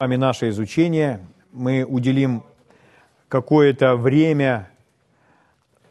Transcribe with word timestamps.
вами 0.00 0.14
наше 0.14 0.50
изучение. 0.50 1.26
Мы 1.50 1.82
уделим 1.82 2.44
какое-то 3.26 3.96
время 3.96 4.70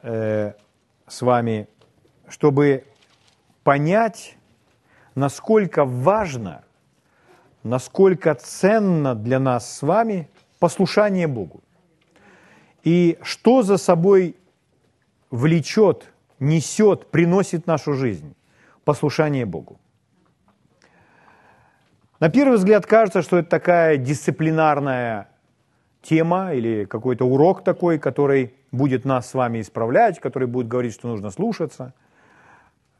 э, 0.01 0.53
с 1.07 1.21
вами, 1.21 1.67
чтобы 2.29 2.85
понять, 3.65 4.37
насколько 5.13 5.83
важно, 5.83 6.63
насколько 7.63 8.33
ценно 8.35 9.13
для 9.13 9.39
нас 9.39 9.77
с 9.79 9.81
вами 9.81 10.29
послушание 10.57 11.27
Богу. 11.27 11.61
И 12.85 13.17
что 13.21 13.61
за 13.61 13.75
собой 13.75 14.37
влечет, 15.31 16.13
несет, 16.39 17.11
приносит 17.11 17.67
нашу 17.67 17.91
жизнь 17.91 18.33
послушание 18.85 19.45
Богу. 19.45 19.77
На 22.19 22.29
первый 22.29 22.57
взгляд 22.57 22.85
кажется, 22.87 23.21
что 23.21 23.37
это 23.37 23.49
такая 23.49 23.97
дисциплинарная 23.97 25.29
тема 26.01 26.53
или 26.53 26.85
какой-то 26.85 27.25
урок 27.25 27.63
такой, 27.63 27.99
который 27.99 28.55
будет 28.71 29.05
нас 29.05 29.29
с 29.29 29.33
вами 29.35 29.61
исправлять, 29.61 30.19
который 30.19 30.47
будет 30.47 30.67
говорить, 30.67 30.93
что 30.93 31.07
нужно 31.07 31.29
слушаться. 31.29 31.93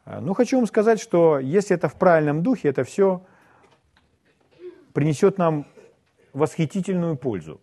Но 0.06 0.34
хочу 0.34 0.56
вам 0.56 0.66
сказать, 0.66 1.00
что 1.00 1.40
если 1.40 1.74
это 1.74 1.88
в 1.88 1.94
правильном 1.94 2.42
духе, 2.42 2.68
это 2.68 2.84
все 2.84 3.22
принесет 4.92 5.36
нам 5.36 5.66
восхитительную 6.32 7.16
пользу. 7.16 7.60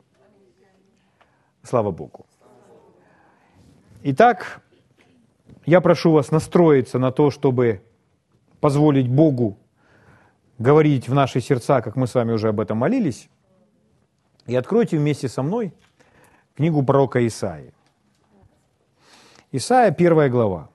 Слава 1.64 1.92
Богу. 1.92 2.26
Итак, 4.04 4.62
я 5.66 5.80
прошу 5.82 6.12
вас 6.12 6.32
настроиться 6.32 7.00
на 7.00 7.12
то, 7.12 7.32
чтобы 7.32 7.82
позволить 8.60 9.08
Богу 9.08 9.58
говорить 10.58 11.08
в 11.10 11.14
наши 11.14 11.42
сердца, 11.42 11.82
как 11.82 11.96
мы 11.96 12.08
с 12.08 12.14
вами 12.14 12.32
уже 12.32 12.50
об 12.50 12.60
этом 12.60 12.78
молились, 12.78 13.30
и 14.46 14.56
откройте 14.56 14.98
вместе 14.98 15.28
со 15.28 15.42
мной 15.42 15.74
книгу 16.56 16.84
пророка 16.84 17.26
Исаии. 17.26 17.74
Исаия, 19.52 19.92
первая 19.92 20.30
глава. 20.30 20.70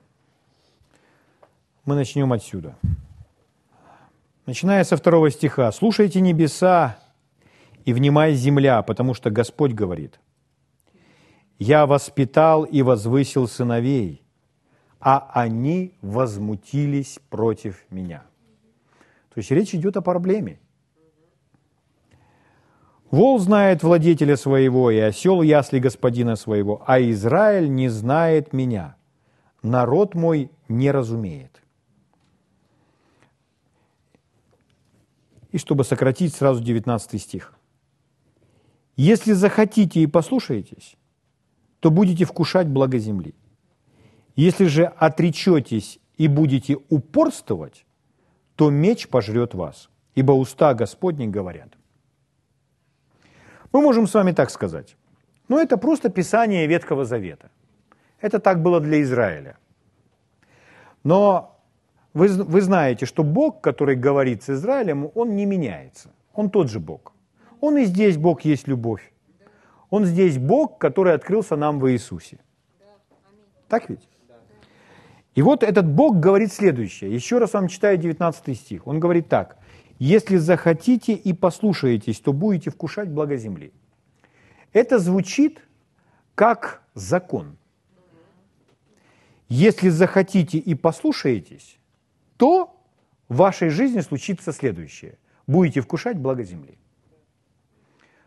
Мы 1.84 1.94
начнем 1.94 2.32
отсюда. 2.32 2.76
Начиная 4.46 4.84
со 4.84 4.96
второго 4.96 5.30
стиха. 5.30 5.70
«Слушайте 5.70 6.20
небеса 6.20 6.98
и 7.84 7.92
внимай 7.92 8.34
земля, 8.34 8.82
потому 8.82 9.14
что 9.14 9.30
Господь 9.30 9.72
говорит, 9.72 10.18
«Я 11.58 11.86
воспитал 11.86 12.64
и 12.64 12.82
возвысил 12.82 13.46
сыновей, 13.46 14.22
а 14.98 15.30
они 15.32 15.94
возмутились 16.02 17.20
против 17.28 17.84
меня». 17.90 18.24
То 19.40 19.42
есть 19.42 19.52
речь 19.52 19.74
идет 19.74 19.96
о 19.96 20.02
проблеме. 20.02 20.60
Вол 23.10 23.38
знает 23.38 23.82
владетеля 23.82 24.36
своего, 24.36 24.90
и 24.90 24.98
осел 24.98 25.40
ясли 25.40 25.78
господина 25.78 26.36
своего, 26.36 26.82
а 26.86 27.00
Израиль 27.00 27.74
не 27.74 27.88
знает 27.88 28.52
меня. 28.52 28.96
Народ 29.62 30.14
мой 30.14 30.50
не 30.68 30.90
разумеет. 30.90 31.62
И 35.52 35.56
чтобы 35.56 35.84
сократить 35.84 36.34
сразу 36.34 36.62
19 36.62 37.22
стих. 37.22 37.54
Если 38.94 39.32
захотите 39.32 40.00
и 40.00 40.06
послушаетесь, 40.06 40.96
то 41.80 41.90
будете 41.90 42.26
вкушать 42.26 42.66
благо 42.66 42.98
земли. 42.98 43.34
Если 44.36 44.66
же 44.66 44.84
отречетесь 44.84 45.98
и 46.18 46.28
будете 46.28 46.76
упорствовать, 46.90 47.86
то 48.60 48.68
меч 48.68 49.08
пожрет 49.08 49.54
вас, 49.54 49.88
ибо 50.14 50.32
уста 50.32 50.74
Господни 50.74 51.26
говорят. 51.26 51.78
Мы 53.72 53.80
можем 53.80 54.06
с 54.06 54.12
вами 54.12 54.32
так 54.32 54.50
сказать. 54.50 54.96
Но 55.48 55.58
это 55.58 55.78
просто 55.78 56.10
Писание 56.10 56.66
Ветхого 56.66 57.06
Завета. 57.06 57.50
Это 58.20 58.38
так 58.38 58.60
было 58.60 58.80
для 58.80 59.00
Израиля. 59.00 59.56
Но 61.04 61.58
вы, 62.12 62.28
вы 62.28 62.60
знаете, 62.60 63.06
что 63.06 63.24
Бог, 63.24 63.62
который 63.62 63.96
говорит 63.96 64.42
с 64.42 64.50
Израилем, 64.50 65.10
он 65.14 65.36
не 65.36 65.46
меняется. 65.46 66.10
Он 66.34 66.50
тот 66.50 66.68
же 66.68 66.80
Бог. 66.80 67.14
Он 67.62 67.78
и 67.78 67.86
здесь 67.86 68.18
Бог 68.18 68.42
есть 68.42 68.68
любовь. 68.68 69.10
Он 69.88 70.04
здесь 70.04 70.36
Бог, 70.36 70.76
который 70.76 71.14
открылся 71.14 71.56
нам 71.56 71.80
в 71.80 71.90
Иисусе. 71.90 72.38
Так 73.68 73.88
ведь? 73.88 74.06
И 75.40 75.42
вот 75.42 75.62
этот 75.62 75.86
Бог 75.86 76.20
говорит 76.20 76.52
следующее. 76.52 77.14
Еще 77.14 77.38
раз 77.38 77.54
вам 77.54 77.68
читаю 77.68 77.96
19 77.96 78.58
стих. 78.58 78.86
Он 78.86 79.00
говорит 79.00 79.30
так. 79.30 79.56
«Если 79.98 80.36
захотите 80.36 81.14
и 81.14 81.32
послушаетесь, 81.32 82.20
то 82.20 82.34
будете 82.34 82.68
вкушать 82.68 83.08
благо 83.08 83.36
земли». 83.36 83.72
Это 84.74 84.98
звучит 84.98 85.66
как 86.34 86.82
закон. 86.92 87.56
Если 89.48 89.88
захотите 89.88 90.58
и 90.58 90.74
послушаетесь, 90.74 91.78
то 92.36 92.78
в 93.30 93.36
вашей 93.36 93.70
жизни 93.70 94.00
случится 94.00 94.52
следующее. 94.52 95.16
Будете 95.46 95.80
вкушать 95.80 96.18
благо 96.18 96.42
земли. 96.42 96.76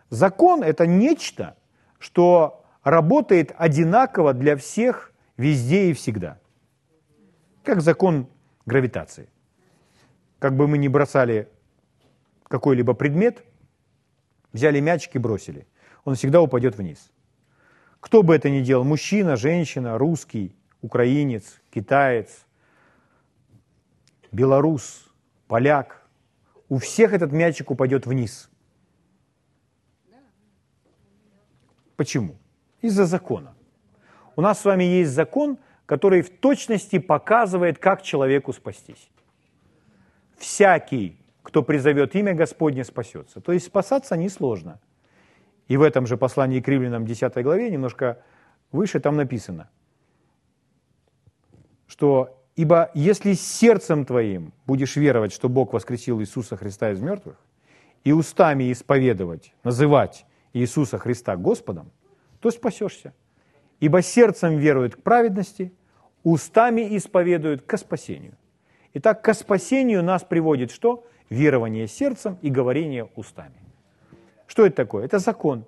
Закон– 0.10 0.64
это 0.64 0.88
нечто, 0.88 1.58
что 2.00 2.66
работает 2.84 3.54
одинаково 3.56 4.34
для 4.34 4.58
всех 4.58 5.14
везде 5.38 5.92
и 5.92 5.94
всегда– 5.94 6.40
как 7.64 7.82
закон 7.82 8.28
гравитации. 8.66 9.30
Как 10.40 10.56
бы 10.56 10.68
мы 10.68 10.78
ни 10.78 10.88
бросали 10.88 11.50
какой-либо 12.44 12.94
предмет, 12.94 13.44
взяли 14.52 14.80
мячик 14.80 15.16
и 15.16 15.20
бросили, 15.20 15.66
он 16.04 16.16
всегда 16.16 16.42
упадет 16.42 16.78
вниз. 16.78 17.12
Кто 18.00 18.22
бы 18.22 18.36
это 18.36 18.50
ни 18.50 18.62
делал, 18.62 18.84
мужчина, 18.84 19.38
женщина, 19.38 19.98
русский, 19.98 20.56
украинец, 20.82 21.62
китаец, 21.74 22.46
белорус, 24.32 25.10
поляк, 25.48 26.06
у 26.68 26.78
всех 26.78 27.14
этот 27.14 27.32
мячик 27.32 27.72
упадет 27.72 28.06
вниз. 28.06 28.50
Почему? 31.96 32.36
Из-за 32.82 33.06
закона. 33.06 33.56
У 34.36 34.42
нас 34.42 34.60
с 34.60 34.66
вами 34.66 34.84
есть 34.84 35.12
закон– 35.12 35.58
который 35.86 36.22
в 36.22 36.30
точности 36.30 37.00
показывает, 37.00 37.78
как 37.78 38.02
человеку 38.02 38.54
спастись. 38.54 39.10
Всякий, 40.38 41.18
кто 41.42 41.62
призовет 41.64 42.16
имя 42.16 42.34
Господне, 42.34 42.84
спасется. 42.84 43.42
То 43.42 43.52
есть 43.52 43.66
спасаться 43.66 44.16
несложно. 44.16 44.80
И 45.68 45.78
в 45.78 45.82
этом 45.82 46.08
же 46.08 46.18
послании 46.18 46.62
к 46.62 46.68
римлянам 46.68 47.06
10 47.06 47.34
главе, 47.44 47.70
немножко 47.70 48.22
выше, 48.72 49.00
там 49.00 49.16
написано, 49.16 49.70
что 51.88 52.40
«Ибо 52.56 52.92
если 52.94 53.34
сердцем 53.34 54.06
твоим 54.06 54.54
будешь 54.66 54.96
веровать, 54.96 55.34
что 55.34 55.50
Бог 55.50 55.74
воскресил 55.74 56.22
Иисуса 56.22 56.56
Христа 56.56 56.92
из 56.92 57.02
мертвых, 57.02 57.38
и 58.04 58.12
устами 58.12 58.72
исповедовать, 58.72 59.54
называть 59.64 60.26
Иисуса 60.54 60.98
Христа 60.98 61.36
Господом, 61.36 61.92
то 62.40 62.52
спасешься. 62.52 63.14
Ибо 63.80 64.02
сердцем 64.02 64.58
верует 64.58 64.96
к 64.96 65.02
праведности, 65.02 65.74
устами 66.24 66.96
исповедуют 66.98 67.64
к 67.64 67.78
спасению. 67.78 68.38
Итак, 68.94 69.22
к 69.22 69.34
спасению 69.34 70.04
нас 70.04 70.24
приводит 70.24 70.72
что? 70.72 71.06
Верование 71.30 71.88
сердцем 71.88 72.38
и 72.42 72.50
говорение 72.50 73.10
устами. 73.16 73.56
Что 74.46 74.66
это 74.66 74.76
такое? 74.76 75.06
Это 75.06 75.20
закон. 75.20 75.66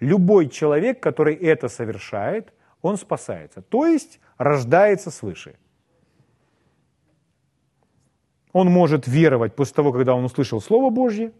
Любой 0.00 0.48
человек, 0.48 1.00
который 1.00 1.34
это 1.34 1.68
совершает, 1.68 2.52
он 2.82 2.96
спасается. 2.96 3.62
То 3.62 3.86
есть 3.86 4.20
рождается 4.38 5.10
свыше. 5.10 5.56
Он 8.52 8.68
может 8.70 9.06
веровать 9.06 9.54
после 9.54 9.74
того, 9.74 9.92
когда 9.92 10.14
он 10.14 10.24
услышал 10.24 10.60
Слово 10.60 10.90
Божье, 10.90 11.32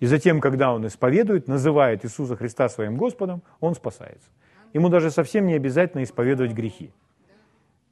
и 0.00 0.06
затем, 0.06 0.40
когда 0.40 0.72
он 0.72 0.86
исповедует, 0.86 1.46
называет 1.48 2.04
Иисуса 2.04 2.34
Христа 2.34 2.68
своим 2.70 2.96
Господом, 2.96 3.42
он 3.60 3.74
спасается. 3.74 4.30
Ему 4.72 4.88
даже 4.88 5.10
совсем 5.10 5.46
не 5.46 5.54
обязательно 5.54 6.02
исповедовать 6.02 6.52
грехи. 6.52 6.92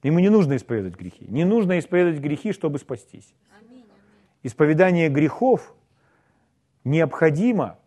Ему 0.03 0.21
не 0.21 0.29
нужно 0.29 0.57
исповедовать 0.57 0.99
грехи. 0.99 1.25
Не 1.29 1.45
нужно 1.45 1.79
исповедовать 1.79 2.21
грехи, 2.21 2.53
чтобы 2.53 2.79
спастись. 2.79 3.35
Исповедание 4.45 5.09
грехов 5.09 5.75
необходимо 6.85 7.79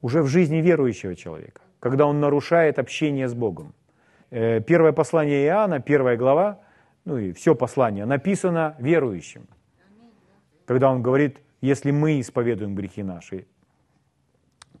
уже 0.00 0.22
в 0.22 0.28
жизни 0.28 0.58
верующего 0.58 1.16
человека, 1.16 1.62
когда 1.80 2.06
он 2.06 2.20
нарушает 2.20 2.78
общение 2.78 3.28
с 3.28 3.34
Богом. 3.34 3.74
Э, 4.30 4.60
первое 4.60 4.92
послание 4.92 5.44
Иоанна, 5.46 5.80
первая 5.80 6.16
глава, 6.16 6.60
ну 7.04 7.18
и 7.18 7.32
все 7.32 7.54
послание, 7.54 8.06
написано 8.06 8.76
верующим. 8.78 9.48
Когда 10.64 10.90
он 10.90 11.02
говорит, 11.02 11.40
если 11.60 11.90
мы 11.90 12.20
исповедуем 12.20 12.76
грехи 12.76 13.02
наши, 13.02 13.46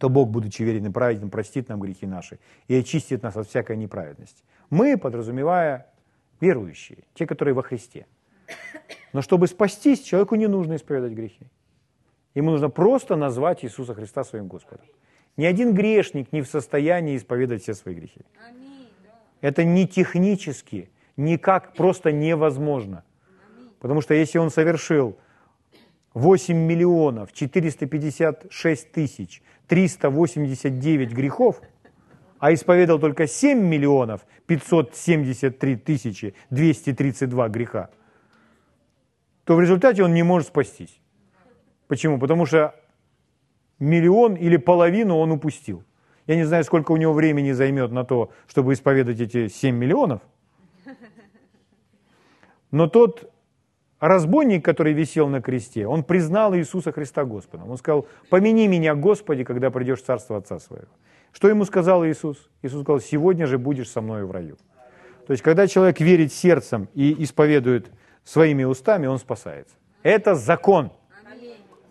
то 0.00 0.08
Бог, 0.08 0.30
будучи 0.30 0.62
верен 0.62 0.86
и 0.86 0.90
праведен, 0.90 1.28
простит 1.28 1.68
нам 1.68 1.78
грехи 1.78 2.06
наши 2.06 2.38
и 2.68 2.74
очистит 2.74 3.22
нас 3.22 3.36
от 3.36 3.46
всякой 3.48 3.76
неправедности. 3.76 4.42
Мы, 4.70 4.96
подразумевая 4.96 5.88
верующие, 6.40 7.00
те, 7.12 7.26
которые 7.26 7.52
во 7.52 7.62
Христе. 7.62 8.06
Но 9.12 9.20
чтобы 9.20 9.46
спастись, 9.46 10.00
человеку 10.00 10.36
не 10.36 10.46
нужно 10.46 10.76
исповедовать 10.76 11.12
грехи. 11.12 11.46
Ему 12.34 12.50
нужно 12.50 12.70
просто 12.70 13.14
назвать 13.14 13.62
Иисуса 13.62 13.94
Христа 13.94 14.24
своим 14.24 14.46
Господом. 14.46 14.86
Ни 15.36 15.44
один 15.44 15.74
грешник 15.74 16.32
не 16.32 16.40
в 16.40 16.48
состоянии 16.48 17.14
исповедать 17.14 17.62
все 17.62 17.74
свои 17.74 17.94
грехи. 17.94 18.22
Это 19.42 19.64
не 19.64 19.86
технически, 19.86 20.88
никак 21.18 21.74
просто 21.74 22.10
невозможно. 22.10 23.04
Потому 23.80 24.00
что 24.00 24.14
если 24.14 24.38
он 24.38 24.48
совершил 24.48 25.18
8 26.14 26.56
миллионов 26.56 27.32
456 27.32 28.92
тысяч 28.92 29.42
389 29.68 31.12
грехов, 31.12 31.60
а 32.38 32.52
исповедал 32.52 32.98
только 32.98 33.26
7 33.26 33.58
миллионов 33.58 34.26
573 34.46 35.76
тысячи 35.76 36.34
232 36.50 37.48
греха, 37.48 37.90
то 39.44 39.54
в 39.54 39.60
результате 39.60 40.02
он 40.02 40.14
не 40.14 40.22
может 40.22 40.48
спастись. 40.48 41.00
Почему? 41.86 42.18
Потому 42.18 42.46
что 42.46 42.74
миллион 43.78 44.34
или 44.34 44.56
половину 44.56 45.16
он 45.18 45.30
упустил. 45.30 45.84
Я 46.26 46.36
не 46.36 46.44
знаю, 46.44 46.64
сколько 46.64 46.92
у 46.92 46.96
него 46.96 47.12
времени 47.12 47.52
займет 47.52 47.90
на 47.90 48.04
то, 48.04 48.30
чтобы 48.46 48.72
исповедать 48.72 49.20
эти 49.20 49.48
7 49.48 49.74
миллионов. 49.74 50.22
Но 52.70 52.88
тот 52.88 53.32
разбойник, 54.00 54.64
который 54.64 54.92
висел 54.92 55.28
на 55.28 55.40
кресте, 55.40 55.86
он 55.86 56.02
признал 56.02 56.54
Иисуса 56.54 56.90
Христа 56.90 57.24
Господом. 57.24 57.70
Он 57.70 57.76
сказал, 57.76 58.06
помяни 58.30 58.66
меня, 58.66 58.94
Господи, 58.94 59.44
когда 59.44 59.70
придешь 59.70 60.00
в 60.00 60.04
Царство 60.04 60.38
Отца 60.38 60.58
Своего. 60.58 60.88
Что 61.32 61.48
ему 61.48 61.64
сказал 61.64 62.04
Иисус? 62.04 62.48
Иисус 62.62 62.82
сказал, 62.82 63.00
сегодня 63.00 63.46
же 63.46 63.58
будешь 63.58 63.90
со 63.90 64.00
мной 64.00 64.24
в 64.24 64.30
раю. 64.30 64.56
То 65.26 65.32
есть, 65.32 65.42
когда 65.42 65.66
человек 65.66 66.00
верит 66.00 66.32
сердцем 66.32 66.88
и 66.94 67.22
исповедует 67.22 67.90
своими 68.24 68.64
устами, 68.64 69.06
он 69.06 69.18
спасается. 69.18 69.76
Это 70.02 70.34
закон. 70.34 70.90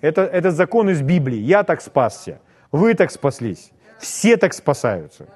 Это, 0.01 0.23
это 0.23 0.51
закон 0.51 0.89
из 0.89 1.01
Библии. 1.01 1.37
Я 1.37 1.63
так 1.63 1.81
спасся, 1.81 2.39
вы 2.71 2.93
так 2.95 3.11
спаслись, 3.11 3.71
все 3.99 4.37
так 4.37 4.53
спасаются. 4.53 5.27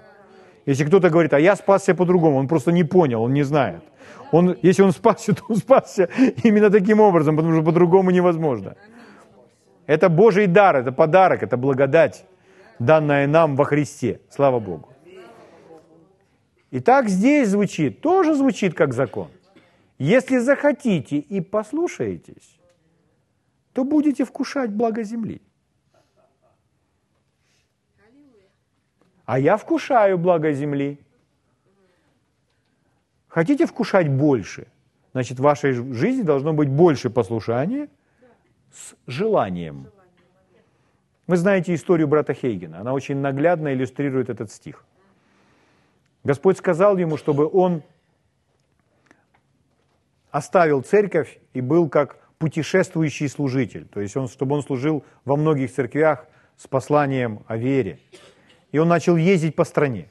Если 0.66 0.86
кто-то 0.86 1.10
говорит, 1.10 1.34
а 1.34 1.40
я 1.40 1.56
спасся 1.56 1.94
по-другому, 1.94 2.38
он 2.38 2.48
просто 2.48 2.72
не 2.72 2.84
понял, 2.84 3.24
он 3.24 3.34
не 3.34 3.44
знает. 3.44 3.84
Он, 4.32 4.56
если 4.62 4.84
он 4.84 4.92
спасся, 4.92 5.34
то 5.34 5.44
он 5.50 5.58
спасся 5.58 6.10
именно 6.44 6.70
таким 6.70 7.00
образом, 7.00 7.36
потому 7.36 7.54
что 7.54 7.64
по-другому 7.64 8.12
невозможно. 8.12 8.76
Это 9.88 10.10
Божий 10.10 10.48
дар, 10.48 10.78
это 10.78 10.92
подарок, 10.92 11.44
это 11.44 11.58
благодать, 11.58 12.26
данная 12.80 13.28
нам 13.28 13.56
во 13.56 13.66
Христе. 13.66 14.22
Слава 14.30 14.60
Богу. 14.60 14.90
И 16.72 16.80
так 16.80 17.10
здесь 17.10 17.50
звучит, 17.50 18.02
тоже 18.02 18.34
звучит 18.34 18.74
как 18.74 18.94
закон. 18.94 19.28
Если 20.00 20.40
захотите 20.40 21.18
и 21.18 21.42
послушаетесь, 21.42 22.60
то 23.74 23.84
будете 23.84 24.24
вкушать 24.24 24.72
благо 24.72 25.04
земли. 25.04 25.42
А 29.26 29.40
я 29.40 29.58
вкушаю 29.58 30.18
благо 30.18 30.52
земли. 30.52 31.00
Хотите 33.28 33.66
вкушать 33.66 34.10
больше? 34.10 34.68
Значит, 35.14 35.40
в 35.40 35.44
вашей 35.44 35.74
жизни 35.94 36.24
должно 36.24 36.54
быть 36.54 36.70
больше 36.70 37.10
послушания 37.10 37.88
с 38.72 38.96
желанием. 39.08 39.88
Вы 41.28 41.38
знаете 41.38 41.74
историю 41.74 42.08
брата 42.08 42.34
Хейгена. 42.34 42.80
Она 42.80 42.94
очень 42.94 43.18
наглядно 43.18 43.74
иллюстрирует 43.74 44.30
этот 44.30 44.52
стих. 44.52 44.86
Господь 46.24 46.58
сказал 46.58 46.98
ему, 46.98 47.18
чтобы 47.18 47.48
он 47.48 47.82
оставил 50.32 50.82
церковь 50.82 51.40
и 51.54 51.62
был 51.62 51.90
как 51.90 52.18
путешествующий 52.40 53.30
служитель. 53.30 53.86
То 53.86 54.02
есть 54.02 54.18
он, 54.18 54.28
чтобы 54.28 54.56
он 54.56 54.64
служил 54.64 55.06
во 55.24 55.38
многих 55.38 55.72
церквях 55.72 56.28
с 56.58 56.68
посланием 56.68 57.44
о 57.48 57.56
вере. 57.56 58.00
И 58.74 58.80
он 58.80 58.90
начал 58.90 59.16
ездить 59.16 59.56
по 59.56 59.64
стране. 59.64 60.10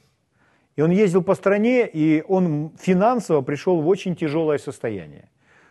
И 0.76 0.80
он 0.80 0.90
ездил 0.90 1.22
по 1.22 1.34
стране, 1.34 1.86
и 1.86 2.24
он 2.26 2.72
финансово 2.80 3.42
пришел 3.42 3.82
в 3.82 3.88
очень 3.88 4.16
тяжелое 4.16 4.56
состояние. 4.56 5.28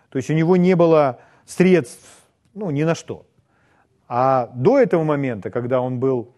То 0.10 0.18
есть 0.18 0.30
у 0.30 0.34
него 0.34 0.58
не 0.58 0.76
было 0.76 1.20
средств 1.46 2.22
ну, 2.54 2.70
ни 2.70 2.84
на 2.84 2.96
что. 2.96 3.26
А 4.08 4.52
до 4.54 4.78
этого 4.78 5.04
момента, 5.04 5.50
когда 5.50 5.82
он 5.82 6.00
был 6.00 6.36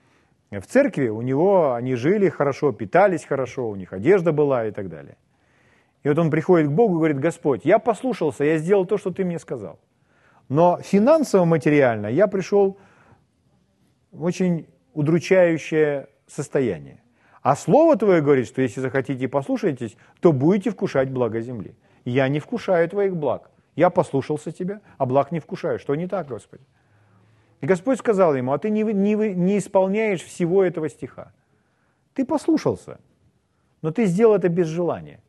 в 0.51 0.61
церкви, 0.61 1.09
у 1.09 1.21
него 1.21 1.73
они 1.73 1.95
жили 1.95 2.29
хорошо, 2.29 2.71
питались 2.71 3.25
хорошо, 3.25 3.69
у 3.69 3.75
них 3.75 3.91
одежда 3.91 4.31
была 4.31 4.67
и 4.67 4.71
так 4.71 4.89
далее. 4.89 5.17
И 6.03 6.09
вот 6.09 6.19
он 6.19 6.29
приходит 6.29 6.67
к 6.67 6.71
Богу 6.71 6.95
и 6.95 6.97
говорит, 6.97 7.19
Господь, 7.19 7.65
я 7.65 7.79
послушался, 7.79 8.43
я 8.43 8.57
сделал 8.57 8.85
то, 8.85 8.97
что 8.97 9.11
ты 9.11 9.25
мне 9.25 9.39
сказал. 9.39 9.79
Но 10.49 10.79
финансово-материально 10.83 12.07
я 12.07 12.27
пришел 12.27 12.77
в 14.11 14.23
очень 14.23 14.67
удручающее 14.93 16.09
состояние. 16.33 17.01
А 17.41 17.55
Слово 17.55 17.97
Твое 17.97 18.21
говорит, 18.21 18.47
что 18.47 18.61
если 18.61 18.79
захотите 18.79 19.25
и 19.25 19.27
послушаетесь, 19.27 19.97
то 20.21 20.31
будете 20.31 20.69
вкушать 20.69 21.09
благо 21.09 21.41
земли. 21.41 21.75
Я 22.05 22.27
не 22.29 22.39
вкушаю 22.39 22.87
Твоих 22.89 23.15
благ. 23.15 23.51
Я 23.75 23.89
послушался 23.89 24.51
Тебя, 24.51 24.81
а 24.97 25.05
благ 25.05 25.31
не 25.31 25.39
вкушаю. 25.39 25.79
Что 25.79 25.95
не 25.95 26.07
так, 26.07 26.27
Господи? 26.27 26.63
И 27.61 27.65
Господь 27.65 27.99
сказал 27.99 28.35
ему, 28.35 28.51
а 28.51 28.57
ты 28.57 28.69
не, 28.69 28.83
не, 28.83 29.15
не 29.15 29.57
исполняешь 29.57 30.21
всего 30.21 30.63
этого 30.63 30.89
стиха. 30.89 31.31
Ты 32.13 32.25
послушался, 32.25 32.99
но 33.81 33.91
ты 33.91 34.05
сделал 34.05 34.35
это 34.35 34.49
без 34.49 34.67
желания. 34.67 35.19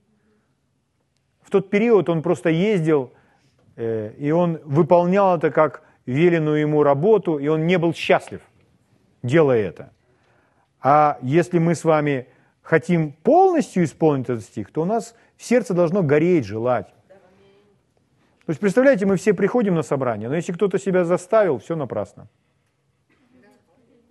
В 1.43 1.51
тот 1.51 1.71
период 1.71 2.09
он 2.09 2.23
просто 2.23 2.51
ездил, 2.51 3.13
э, 3.77 4.13
и 4.19 4.33
он 4.33 4.59
выполнял 4.65 5.37
это 5.37 5.51
как 5.51 5.83
веленную 6.07 6.61
ему 6.61 6.83
работу, 6.83 7.39
и 7.39 7.49
он 7.49 7.67
не 7.67 7.79
был 7.79 7.95
счастлив, 7.95 8.41
делая 9.23 9.61
это. 9.63 9.93
А 10.85 11.19
если 11.23 11.59
мы 11.59 11.75
с 11.75 11.83
вами 11.83 12.29
хотим 12.61 13.13
полностью 13.13 13.85
исполнить 13.85 14.29
этот 14.29 14.45
стих, 14.45 14.71
то 14.71 14.83
у 14.83 14.85
нас 14.85 15.15
сердце 15.39 15.73
должно 15.73 16.03
гореть, 16.03 16.45
желать. 16.45 16.89
То 18.45 18.51
есть, 18.51 18.61
представляете, 18.61 19.07
мы 19.07 19.17
все 19.17 19.33
приходим 19.33 19.75
на 19.75 19.83
собрание, 19.83 20.29
но 20.29 20.37
если 20.37 20.53
кто-то 20.53 20.79
себя 20.79 21.07
заставил, 21.07 21.59
все 21.59 21.75
напрасно. 21.75 22.29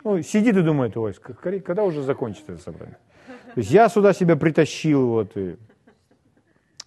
Ну, 0.03 0.19
сидит 0.23 0.57
и 0.57 0.63
думает, 0.63 0.97
ой, 0.97 1.13
когда 1.13 1.83
уже 1.83 2.01
закончится 2.01 2.53
это 2.53 2.63
собрание? 2.63 2.97
То 3.27 3.59
есть 3.59 3.69
я 3.69 3.87
сюда 3.87 4.11
себя 4.11 4.35
притащил, 4.35 5.07
вот, 5.09 5.37
и 5.37 5.57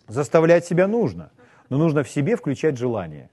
заставлять 0.09 0.67
себя 0.67 0.89
нужно, 0.89 1.31
но 1.69 1.79
нужно 1.79 2.03
в 2.03 2.09
себе 2.11 2.35
включать 2.35 2.77
желание 2.77 3.31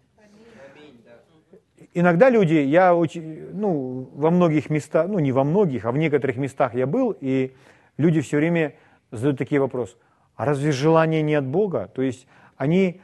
иногда 1.94 2.30
люди, 2.30 2.56
я 2.56 2.94
ну, 2.94 4.10
во 4.14 4.32
многих 4.32 4.70
местах, 4.70 5.08
ну 5.08 5.20
не 5.20 5.32
во 5.32 5.44
многих, 5.44 5.86
а 5.86 5.92
в 5.92 5.98
некоторых 5.98 6.38
местах 6.38 6.76
я 6.76 6.88
был, 6.88 7.16
и 7.20 7.56
люди 7.98 8.22
все 8.22 8.38
время 8.38 8.76
задают 9.12 9.38
такие 9.38 9.62
вопросы. 9.62 9.96
А 10.36 10.46
разве 10.46 10.72
желание 10.72 11.22
не 11.22 11.36
от 11.36 11.46
Бога? 11.46 11.90
То 11.94 12.02
есть 12.02 12.28
они 12.58 13.02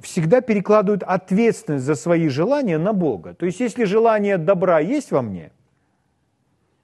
всегда 0.00 0.40
перекладывают 0.40 1.02
ответственность 1.02 1.84
за 1.84 1.94
свои 1.94 2.28
желания 2.28 2.78
на 2.78 2.92
Бога. 2.92 3.34
То 3.34 3.46
есть 3.46 3.60
если 3.60 3.84
желание 3.84 4.38
добра 4.38 4.80
есть 4.80 5.12
во 5.12 5.22
мне, 5.22 5.52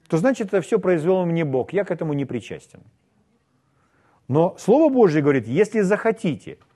то 0.08 0.16
значит 0.16 0.48
это 0.48 0.60
все 0.60 0.78
произвел 0.78 1.26
мне 1.26 1.44
Бог, 1.44 1.72
я 1.72 1.84
к 1.84 1.90
этому 1.90 2.12
не 2.12 2.24
причастен. 2.24 2.80
Но 4.28 4.56
Слово 4.58 4.92
Божье 4.92 5.22
говорит, 5.22 5.46
если 5.46 5.80
захотите– 5.80 6.58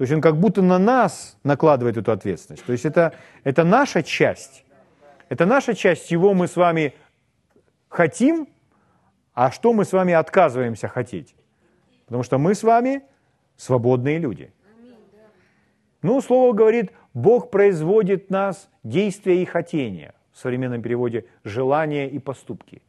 то 0.00 0.04
есть 0.04 0.14
он 0.14 0.22
как 0.22 0.38
будто 0.38 0.62
на 0.62 0.78
нас 0.78 1.36
накладывает 1.44 1.98
эту 1.98 2.10
ответственность. 2.10 2.64
То 2.64 2.72
есть 2.72 2.86
это, 2.86 3.12
это 3.44 3.64
наша 3.64 4.02
часть. 4.02 4.64
Это 5.28 5.44
наша 5.44 5.74
часть, 5.74 6.08
чего 6.08 6.32
мы 6.32 6.48
с 6.48 6.56
вами 6.56 6.94
хотим, 7.90 8.48
а 9.34 9.50
что 9.50 9.74
мы 9.74 9.84
с 9.84 9.92
вами 9.92 10.14
отказываемся 10.14 10.88
хотеть. 10.88 11.34
Потому 12.06 12.22
что 12.22 12.38
мы 12.38 12.54
с 12.54 12.62
вами 12.62 13.02
свободные 13.58 14.16
люди. 14.16 14.54
Ну, 16.00 16.22
слово 16.22 16.54
говорит, 16.54 16.92
Бог 17.12 17.50
производит 17.50 18.30
нас 18.30 18.70
действия 18.82 19.42
и 19.42 19.44
хотения. 19.44 20.14
В 20.32 20.38
современном 20.38 20.80
переводе 20.80 21.26
желания 21.44 22.08
и 22.08 22.18
поступки. 22.18 22.80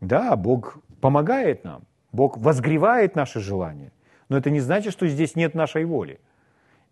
Да, 0.00 0.36
Бог 0.36 0.78
помогает 1.02 1.64
нам. 1.64 1.82
Бог 2.12 2.38
возгревает 2.38 3.14
наши 3.14 3.40
желания 3.40 3.92
но 4.30 4.38
это 4.38 4.48
не 4.48 4.60
значит, 4.60 4.92
что 4.92 5.06
здесь 5.08 5.36
нет 5.36 5.54
нашей 5.54 5.84
воли. 5.84 6.20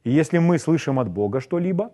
И 0.04 0.10
если 0.10 0.38
мы 0.38 0.58
слышим 0.58 0.98
от 0.98 1.08
Бога 1.08 1.40
что-либо, 1.40 1.92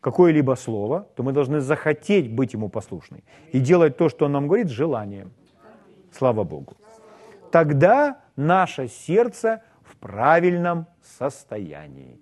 какое-либо 0.00 0.56
слово, 0.56 1.06
то 1.14 1.22
мы 1.22 1.32
должны 1.32 1.60
захотеть 1.60 2.32
быть 2.32 2.54
Ему 2.54 2.68
послушны 2.68 3.22
и 3.52 3.60
делать 3.60 3.96
то, 3.96 4.08
что 4.08 4.24
Он 4.24 4.32
нам 4.32 4.46
говорит, 4.46 4.68
с 4.68 4.70
желанием. 4.70 5.32
Слава 6.12 6.44
Богу. 6.44 6.76
Тогда 7.50 8.20
наше 8.36 8.88
сердце 8.88 9.62
в 9.82 9.96
правильном 9.96 10.86
состоянии. 11.02 12.18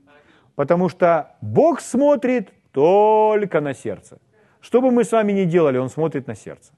Потому 0.57 0.89
что 0.89 1.37
Бог 1.41 1.81
смотрит 1.81 2.51
только 2.73 3.61
на 3.61 3.73
сердце. 3.73 4.19
Что 4.61 4.81
бы 4.81 4.91
мы 4.91 5.05
с 5.05 5.13
вами 5.13 5.33
ни 5.33 5.45
делали, 5.45 5.79
Он 5.79 5.89
смотрит 5.89 6.27
на 6.27 6.35
сердце. 6.35 6.73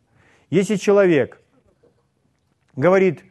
Если 0.50 0.76
человек 0.76 1.40
говорит, 2.76 3.25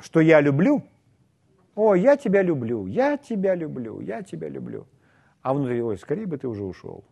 что 0.00 0.20
я 0.20 0.40
люблю, 0.40 0.82
о, 1.74 1.94
я 1.94 2.16
тебя 2.16 2.42
люблю, 2.42 2.86
я 2.86 3.16
тебя 3.16 3.54
люблю, 3.54 4.00
я 4.00 4.22
тебя 4.22 4.48
люблю. 4.48 4.86
а 5.42 5.54
внутри, 5.54 5.80
ой, 5.80 5.96
скорее 5.96 6.26
бы 6.26 6.36
ты 6.36 6.48
уже 6.48 6.64
ушел. 6.64 7.04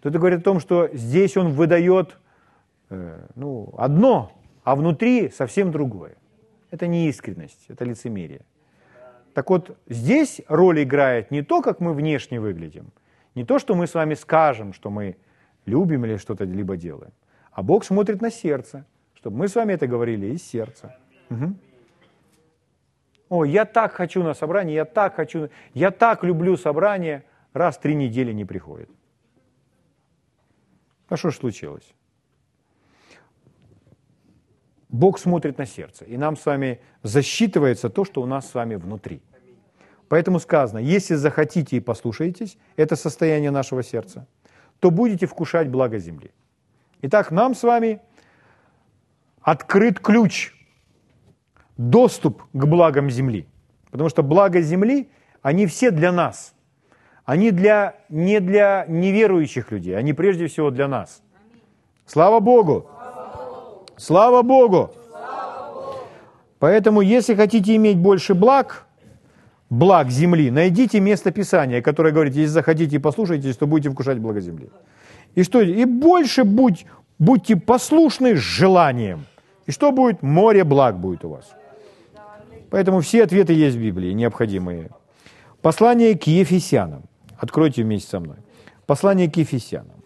То 0.00 0.08
это 0.08 0.18
говорит 0.18 0.40
о 0.40 0.42
том, 0.42 0.60
что 0.60 0.88
здесь 0.92 1.36
он 1.36 1.52
выдает 1.52 2.16
э, 2.90 3.26
ну, 3.34 3.74
одно, 3.76 4.30
а 4.62 4.76
внутри 4.76 5.30
совсем 5.30 5.72
другое. 5.72 6.14
Это 6.70 6.86
не 6.86 7.08
искренность, 7.08 7.64
это 7.68 7.84
лицемерие. 7.84 8.42
Так 9.34 9.50
вот, 9.50 9.76
здесь 9.88 10.40
роль 10.48 10.82
играет 10.82 11.30
не 11.30 11.42
то, 11.42 11.60
как 11.60 11.80
мы 11.80 11.92
внешне 11.92 12.40
выглядим, 12.40 12.92
не 13.34 13.44
то, 13.44 13.58
что 13.58 13.74
мы 13.74 13.86
с 13.86 13.94
вами 13.94 14.14
скажем, 14.14 14.72
что 14.72 14.90
мы 14.90 15.16
любим 15.66 16.04
или 16.04 16.16
что-то 16.16 16.44
либо 16.44 16.76
делаем, 16.76 17.12
а 17.50 17.62
Бог 17.62 17.84
смотрит 17.84 18.22
на 18.22 18.30
сердце, 18.30 18.86
чтобы 19.16 19.38
мы 19.38 19.48
с 19.48 19.54
вами 19.54 19.72
это 19.72 19.86
говорили 19.86 20.26
из 20.26 20.42
сердца. 20.42 20.96
Угу. 21.30 21.54
О, 23.28 23.44
я 23.44 23.64
так 23.64 23.92
хочу 23.92 24.22
на 24.22 24.34
собрание, 24.34 24.74
я 24.74 24.84
так 24.84 25.16
хочу, 25.16 25.48
я 25.74 25.90
так 25.90 26.22
люблю 26.22 26.56
собрание, 26.56 27.24
раз 27.52 27.78
три 27.78 27.94
недели 27.94 28.32
не 28.32 28.44
приходит. 28.44 28.88
А 31.08 31.16
что 31.16 31.30
ж 31.30 31.36
случилось? 31.36 31.94
Бог 34.88 35.18
смотрит 35.18 35.58
на 35.58 35.66
сердце, 35.66 36.04
и 36.04 36.16
нам 36.16 36.36
с 36.36 36.46
вами 36.46 36.80
засчитывается 37.02 37.90
то, 37.90 38.04
что 38.04 38.22
у 38.22 38.26
нас 38.26 38.48
с 38.48 38.54
вами 38.54 38.76
внутри. 38.76 39.20
Поэтому 40.08 40.38
сказано, 40.38 40.78
если 40.78 41.16
захотите 41.16 41.76
и 41.76 41.80
послушаетесь, 41.80 42.58
это 42.76 42.94
состояние 42.96 43.50
нашего 43.50 43.82
сердца, 43.82 44.26
то 44.78 44.90
будете 44.90 45.26
вкушать 45.26 45.68
благо 45.68 45.98
земли. 45.98 46.30
Итак, 47.02 47.32
нам 47.32 47.54
с 47.54 47.64
вами 47.64 48.00
открыт 49.46 50.00
ключ, 50.00 50.52
доступ 51.76 52.42
к 52.52 52.66
благам 52.66 53.10
земли. 53.10 53.46
Потому 53.92 54.10
что 54.10 54.24
благо 54.24 54.60
земли, 54.60 55.08
они 55.40 55.66
все 55.66 55.92
для 55.92 56.10
нас. 56.10 56.52
Они 57.24 57.52
для, 57.52 57.94
не 58.08 58.40
для 58.40 58.84
неверующих 58.88 59.70
людей, 59.70 59.96
они 59.96 60.12
прежде 60.14 60.48
всего 60.48 60.70
для 60.70 60.88
нас. 60.88 61.22
Слава 62.06 62.40
Богу! 62.40 62.86
Слава 63.96 64.42
Богу! 64.42 64.90
Поэтому, 66.58 67.00
если 67.00 67.36
хотите 67.36 67.76
иметь 67.76 67.98
больше 67.98 68.34
благ, 68.34 68.86
благ 69.70 70.10
земли, 70.10 70.50
найдите 70.50 70.98
место 70.98 71.30
Писания, 71.30 71.82
которое 71.82 72.12
говорит, 72.12 72.34
если 72.34 72.50
захотите 72.50 72.96
и 72.96 72.98
послушаетесь, 72.98 73.56
то 73.56 73.66
будете 73.66 73.90
вкушать 73.90 74.18
благо 74.18 74.40
земли. 74.40 74.70
И 75.36 75.44
что? 75.44 75.60
И 75.60 75.84
больше 75.84 76.42
будь, 76.42 76.86
будьте 77.20 77.54
послушны 77.54 78.34
желанием. 78.34 79.24
И 79.66 79.72
что 79.72 79.92
будет? 79.92 80.22
Море 80.22 80.64
благ 80.64 80.98
будет 80.98 81.24
у 81.24 81.30
вас. 81.30 81.54
Поэтому 82.70 83.00
все 83.00 83.24
ответы 83.24 83.52
есть 83.52 83.76
в 83.76 83.80
Библии, 83.80 84.12
необходимые. 84.12 84.90
Послание 85.60 86.16
к 86.16 86.24
Ефесянам. 86.24 87.04
Откройте 87.38 87.82
вместе 87.82 88.08
со 88.08 88.20
мной. 88.20 88.36
Послание 88.86 89.30
к 89.30 89.36
Ефесянам. 89.36 90.02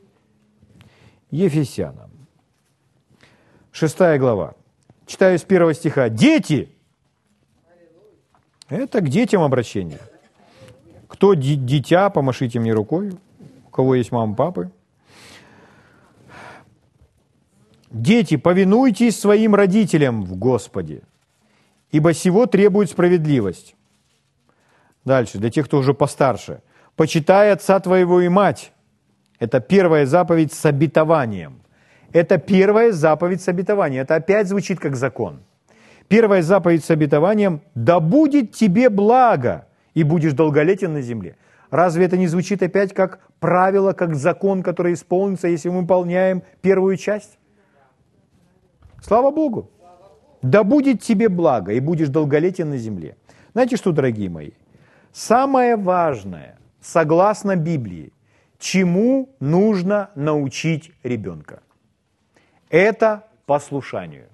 Ефесянам. 1.31 2.11
Шестая 3.71 4.19
глава. 4.19 4.55
Читаю 5.07 5.39
с 5.39 5.43
первого 5.43 5.75
стиха. 5.75 6.09
Дети! 6.09 6.75
Это 8.69 9.01
к 9.01 9.09
детям 9.09 9.43
обращение. 9.43 9.99
Кто 11.09 11.35
дитя, 11.35 12.09
помашите 12.11 12.61
мне 12.61 12.73
рукой. 12.73 13.13
У 13.67 13.71
кого 13.71 13.97
есть 13.97 14.13
мама, 14.13 14.35
папы. 14.35 14.71
Дети, 17.91 18.37
повинуйтесь 18.37 19.19
своим 19.19 19.55
родителям 19.55 20.23
в 20.23 20.37
Господе, 20.37 21.03
ибо 21.91 22.15
сего 22.15 22.47
требует 22.47 22.91
справедливость. 22.91 23.75
Дальше, 25.05 25.39
для 25.39 25.51
тех, 25.51 25.67
кто 25.67 25.79
уже 25.79 25.93
постарше. 25.93 26.63
Почитай 26.95 27.53
отца 27.53 27.81
твоего 27.81 28.21
и 28.21 28.29
мать. 28.29 28.73
Это 29.41 29.61
первая 29.61 30.07
заповедь 30.07 30.53
с 30.53 30.65
обетованием. 30.67 31.63
Это 32.13 32.39
первая 32.39 32.93
заповедь 32.93 33.43
с 33.43 33.49
обетованием. 33.49 34.03
Это 34.03 34.17
опять 34.17 34.47
звучит 34.47 34.79
как 34.79 34.95
закон. 34.95 35.41
Первая 36.07 36.43
заповедь 36.43 36.85
с 36.85 36.91
обетованием– 36.91 37.61
да 37.75 37.99
будет 37.99 38.53
тебе 38.53 38.89
благо, 38.89 39.67
и 39.95 40.03
будешь 40.05 40.33
долголетен 40.33 40.93
на 40.93 41.03
земле. 41.03 41.37
Разве 41.71 42.05
это 42.05 42.17
не 42.17 42.27
звучит 42.27 42.63
опять 42.63 42.95
как 42.95 43.21
правило, 43.39 43.93
как 43.93 44.15
закон, 44.15 44.63
который 44.63 44.95
исполнится, 44.95 45.49
если 45.49 45.69
мы 45.69 45.81
выполняем 45.81 46.43
первую 46.61 46.97
часть? 46.97 47.40
Слава 49.03 49.31
Богу! 49.31 49.71
Да 50.43 50.65
будет 50.65 51.03
тебе 51.03 51.29
благо, 51.29 51.73
и 51.73 51.81
будешь 51.81 52.09
долголетен 52.09 52.71
на 52.71 52.79
земле. 52.79 53.17
Знаете 53.53 53.77
что, 53.77 53.93
дорогие 53.93 54.31
мои? 54.31 54.51
Самое 55.13 55.77
важное, 55.77 56.59
согласно 56.81 57.57
Библии, 57.57 58.13
чему 58.59 59.29
нужно 59.41 60.11
научить 60.15 60.93
ребенка– 61.03 61.63
это 62.71 63.25
послушанию. 63.47 64.29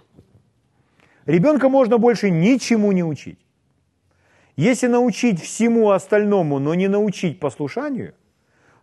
Ребенка 1.25 1.69
можно 1.69 1.99
больше 1.99 2.31
ничему 2.31 2.93
не 2.93 3.03
учить. 3.03 3.39
Если 4.57 4.87
научить 4.87 5.41
всему 5.41 5.91
остальному, 5.91 6.59
но 6.59 6.75
не 6.75 6.89
научить 6.89 7.41
послушанию, 7.41 8.15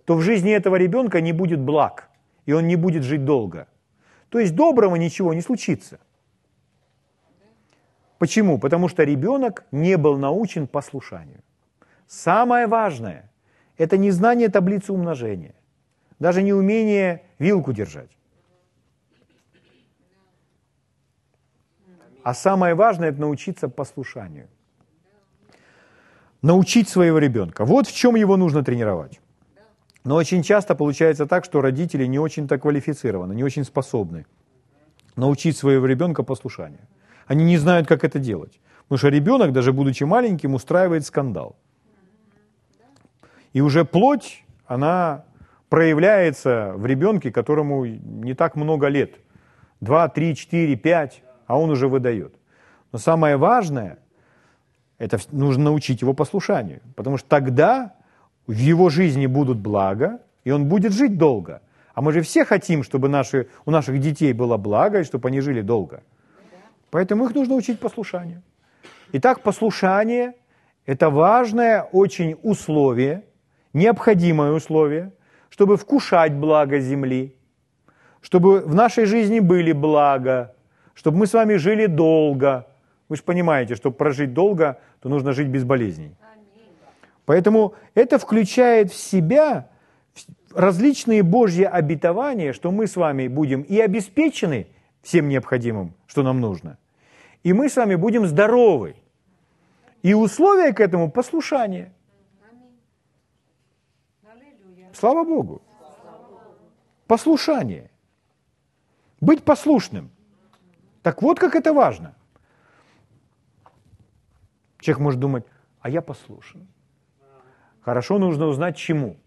то 0.05 0.15
в 0.15 0.21
жизни 0.21 0.51
этого 0.51 0.75
ребенка 0.75 1.21
не 1.21 1.31
будет 1.31 1.59
благ, 1.59 2.09
и 2.45 2.53
он 2.53 2.67
не 2.67 2.75
будет 2.75 3.03
жить 3.03 3.23
долго. 3.23 3.67
То 4.33 4.39
есть 4.39 4.55
доброго 4.55 4.95
ничего 4.95 5.31
не 5.35 5.41
случится. 5.41 5.99
Почему? 8.17 8.57
Потому 8.57 8.89
что 8.89 9.03
ребенок 9.03 9.63
не 9.71 9.95
был 9.95 10.17
научен 10.17 10.65
послушанию. 10.65 11.43
Самое 12.07 12.65
важное– 12.65 13.31
это 13.77 13.95
не 13.95 14.09
знание 14.09 14.49
таблицы 14.49 14.91
умножения, 14.91 15.53
даже 16.17 16.41
не 16.41 16.51
умение 16.51 17.21
вилку 17.37 17.73
держать. 17.73 18.09
А 22.23 22.33
самое 22.33 22.73
важное– 22.73 23.09
это 23.11 23.21
научиться 23.21 23.69
послушанию. 23.69 24.47
Научить 26.41 26.89
своего 26.89 27.19
ребенка. 27.19 27.65
Вот 27.65 27.85
в 27.85 27.95
чем 27.95 28.15
его 28.15 28.35
нужно 28.35 28.63
тренировать. 28.63 29.21
Но 30.03 30.15
очень 30.15 30.43
часто 30.43 30.75
получается 30.75 31.25
так, 31.25 31.45
что 31.45 31.61
родители 31.61 32.05
не 32.05 32.19
очень-то 32.19 32.57
квалифицированы, 32.57 33.33
не 33.33 33.43
очень 33.43 33.63
способны 33.63 34.25
научить 35.15 35.57
своего 35.57 35.85
ребенка 35.85 36.23
послушанию. 36.23 36.81
Они 37.27 37.45
не 37.45 37.57
знают, 37.57 37.87
как 37.87 38.03
это 38.03 38.19
делать. 38.19 38.59
Потому 38.83 38.97
что 38.97 39.09
ребенок, 39.09 39.53
даже 39.53 39.71
будучи 39.71 40.03
маленьким, 40.03 40.55
устраивает 40.55 41.05
скандал. 41.05 41.55
И 43.53 43.61
уже 43.61 43.85
плоть, 43.85 44.43
она 44.65 45.23
проявляется 45.69 46.73
в 46.75 46.85
ребенке, 46.85 47.31
которому 47.31 47.85
не 47.85 48.33
так 48.33 48.55
много 48.55 48.87
лет. 48.87 49.15
Два, 49.79 50.09
три, 50.09 50.35
четыре, 50.35 50.75
пять 50.75 51.23
а 51.47 51.57
он 51.57 51.69
уже 51.69 51.87
выдает. 51.87 52.33
Но 52.91 52.99
самое 52.99 53.37
важное, 53.37 53.99
это 54.97 55.19
нужно 55.31 55.65
научить 55.65 56.01
его 56.01 56.13
послушанию, 56.13 56.81
потому 56.95 57.17
что 57.17 57.27
тогда 57.27 57.93
в 58.47 58.57
его 58.57 58.89
жизни 58.89 59.27
будут 59.27 59.57
блага, 59.57 60.19
и 60.43 60.51
он 60.51 60.65
будет 60.65 60.93
жить 60.93 61.17
долго. 61.17 61.61
А 61.93 62.01
мы 62.01 62.11
же 62.11 62.21
все 62.21 62.45
хотим, 62.45 62.83
чтобы 62.83 63.07
наши, 63.07 63.47
у 63.65 63.71
наших 63.71 63.99
детей 63.99 64.33
было 64.33 64.57
благо, 64.57 64.99
и 64.99 65.03
чтобы 65.03 65.29
они 65.29 65.41
жили 65.41 65.61
долго. 65.61 66.03
Поэтому 66.89 67.25
их 67.25 67.35
нужно 67.35 67.55
учить 67.55 67.79
послушанию. 67.79 68.41
Итак, 69.13 69.41
послушание– 69.41 70.33
это 70.85 71.09
важное 71.09 71.83
очень 71.91 72.35
условие, 72.43 73.23
необходимое 73.73 74.51
условие, 74.51 75.11
чтобы 75.49 75.77
вкушать 75.77 76.33
благо 76.33 76.79
земли, 76.79 77.35
чтобы 78.21 78.61
в 78.61 78.75
нашей 78.75 79.05
жизни 79.05 79.39
были 79.39 79.71
блага, 79.71 80.55
чтобы 80.93 81.17
мы 81.17 81.27
с 81.27 81.33
вами 81.33 81.55
жили 81.55 81.85
долго. 81.85 82.67
Вы 83.09 83.17
же 83.17 83.23
понимаете, 83.23 83.75
чтобы 83.75 83.95
прожить 83.95 84.33
долго, 84.33 84.79
то 84.99 85.09
нужно 85.09 85.33
жить 85.33 85.47
без 85.47 85.63
болезней. 85.63 86.15
Поэтому 87.25 87.73
это 87.93 88.19
включает 88.19 88.91
в 88.91 88.95
себя 88.95 89.69
различные 90.53 91.23
Божьи 91.23 91.63
обетования, 91.63 92.53
что 92.53 92.71
мы 92.71 92.87
с 92.87 92.95
вами 92.95 93.27
будем 93.27 93.61
и 93.61 93.79
обеспечены 93.79 94.67
всем 95.01 95.27
необходимым, 95.29 95.93
что 96.07 96.23
нам 96.23 96.41
нужно, 96.41 96.77
и 97.43 97.53
мы 97.53 97.69
с 97.69 97.75
вами 97.75 97.95
будем 97.95 98.25
здоровы. 98.27 98.95
И 100.01 100.13
условия 100.13 100.73
к 100.73 100.81
этому– 100.81 101.09
послушание. 101.11 101.93
Слава 104.93 105.23
Богу. 105.23 105.61
Послушание. 107.07 107.89
Быть 109.21 109.43
послушным. 109.43 110.11
Так 111.01 111.21
вот, 111.21 111.39
как 111.39 111.55
это 111.55 111.73
важно. 111.73 112.15
Человек 114.79 114.99
может 114.99 115.19
думать, 115.19 115.45
а 115.81 115.89
я 115.89 116.01
послушен. 116.01 116.67
Хорошо 117.83 118.17
нужно 118.17 118.47
узнать 118.47 118.77
чему. 118.77 119.17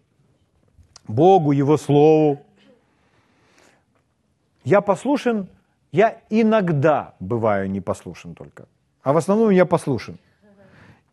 Богу, 1.07 1.51
Его 1.51 1.77
Слову. 1.77 2.41
Я 4.63 4.81
послушен, 4.81 5.47
я 5.91 6.19
иногда 6.29 7.13
бываю 7.19 7.69
непослушен 7.69 8.35
только. 8.35 8.67
А 9.03 9.13
в 9.13 9.17
основном 9.17 9.51
я 9.51 9.65
послушен. 9.65 10.17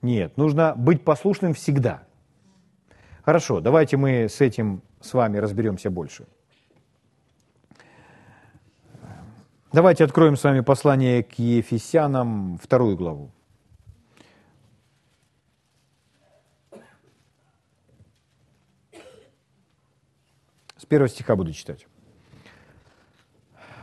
Нет, 0.02 0.36
нужно 0.36 0.74
быть 0.76 1.04
послушным 1.04 1.54
всегда. 1.54 2.02
Хорошо, 3.24 3.60
давайте 3.60 3.96
мы 3.96 4.28
с 4.28 4.40
этим 4.40 4.82
с 5.00 5.14
вами 5.14 5.38
разберемся 5.38 5.90
больше. 5.90 6.26
Давайте 9.72 10.04
откроем 10.04 10.36
с 10.36 10.44
вами 10.44 10.60
послание 10.60 11.22
к 11.22 11.34
Ефесянам, 11.34 12.58
вторую 12.62 12.96
главу. 12.96 13.30
С 20.84 20.86
первого 20.86 21.08
стиха 21.08 21.34
буду 21.34 21.50
читать. 21.54 21.86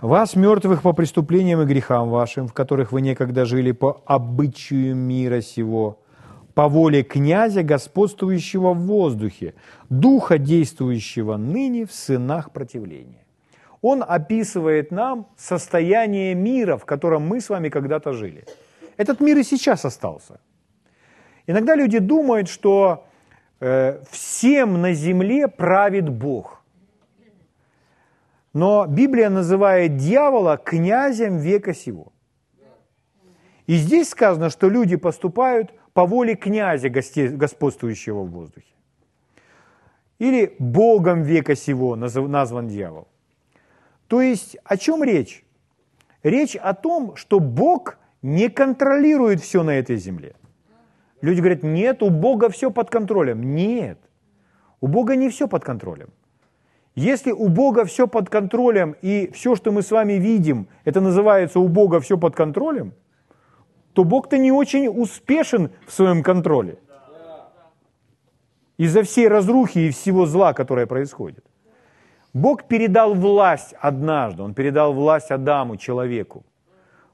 «Вас, 0.01 0.35
мертвых 0.35 0.83
по 0.83 0.93
преступлениям 0.93 1.59
и 1.63 1.65
грехам 1.65 2.11
вашим, 2.11 2.47
в 2.47 2.53
которых 2.53 2.91
вы 2.91 3.01
некогда 3.01 3.45
жили 3.45 3.71
по 3.71 4.03
обычаю 4.05 4.95
мира 4.95 5.41
сего, 5.41 5.97
по 6.53 6.67
воле 6.67 7.01
князя, 7.01 7.63
господствующего 7.63 8.73
в 8.73 8.81
воздухе, 8.85 9.55
духа, 9.89 10.37
действующего 10.37 11.37
ныне 11.37 11.87
в 11.87 11.91
сынах 11.91 12.51
противления». 12.51 13.25
Он 13.81 14.03
описывает 14.07 14.91
нам 14.91 15.25
состояние 15.37 16.35
мира, 16.35 16.77
в 16.77 16.85
котором 16.85 17.23
мы 17.23 17.41
с 17.41 17.49
вами 17.49 17.69
когда-то 17.69 18.13
жили. 18.13 18.45
Этот 18.97 19.21
мир 19.21 19.39
и 19.39 19.43
сейчас 19.43 19.85
остался. 19.85 20.39
Иногда 21.47 21.73
люди 21.73 21.97
думают, 21.97 22.47
что 22.47 23.07
э, 23.59 24.03
всем 24.11 24.81
на 24.81 24.93
земле 24.93 25.47
правит 25.47 26.07
Бог– 26.07 26.59
но 28.53 28.85
Библия 28.85 29.29
называет 29.29 29.97
дьявола 29.97 30.57
князем 30.57 31.37
века 31.37 31.73
сего. 31.73 32.11
И 33.67 33.75
здесь 33.75 34.09
сказано, 34.09 34.49
что 34.49 34.69
люди 34.69 34.97
поступают 34.97 35.73
по 35.93 36.05
воле 36.05 36.35
князя, 36.35 36.89
господствующего 36.89 38.23
в 38.23 38.31
воздухе. 38.31 38.73
Или 40.19 40.55
Богом 40.59 41.23
века 41.23 41.55
сего 41.55 41.95
назван 41.95 42.67
дьявол. 42.67 43.07
То 44.07 44.21
есть 44.21 44.57
о 44.63 44.77
чем 44.77 45.03
речь? 45.03 45.45
Речь 46.21 46.55
о 46.55 46.73
том, 46.73 47.15
что 47.15 47.39
Бог 47.39 47.97
не 48.21 48.49
контролирует 48.49 49.41
все 49.41 49.63
на 49.63 49.71
этой 49.71 49.95
земле. 49.95 50.35
Люди 51.21 51.39
говорят, 51.39 51.63
нет, 51.63 52.03
у 52.03 52.09
Бога 52.09 52.49
все 52.49 52.71
под 52.71 52.89
контролем. 52.89 53.55
Нет, 53.55 53.99
у 54.81 54.87
Бога 54.87 55.15
не 55.15 55.29
все 55.29 55.47
под 55.47 55.63
контролем. 55.63 56.09
Если 56.95 57.31
у 57.31 57.47
Бога 57.47 57.85
все 57.85 58.07
под 58.07 58.29
контролем, 58.29 58.95
и 59.01 59.31
все, 59.33 59.55
что 59.55 59.71
мы 59.71 59.81
с 59.81 59.91
вами 59.91 60.13
видим, 60.13 60.67
это 60.83 60.99
называется 60.99 61.59
у 61.59 61.67
Бога 61.67 62.01
все 62.01 62.17
под 62.17 62.35
контролем, 62.35 62.93
то 63.93 64.03
Бог-то 64.03 64.37
не 64.37 64.51
очень 64.51 64.87
успешен 64.87 65.71
в 65.87 65.93
своем 65.93 66.21
контроле. 66.21 66.77
Из-за 68.77 69.03
всей 69.03 69.27
разрухи 69.27 69.79
и 69.79 69.89
всего 69.91 70.25
зла, 70.25 70.53
которое 70.53 70.85
происходит. 70.85 71.45
Бог 72.33 72.63
передал 72.63 73.13
власть 73.13 73.73
однажды, 73.79 74.43
Он 74.43 74.53
передал 74.53 74.93
власть 74.93 75.31
Адаму, 75.31 75.77
человеку. 75.77 76.45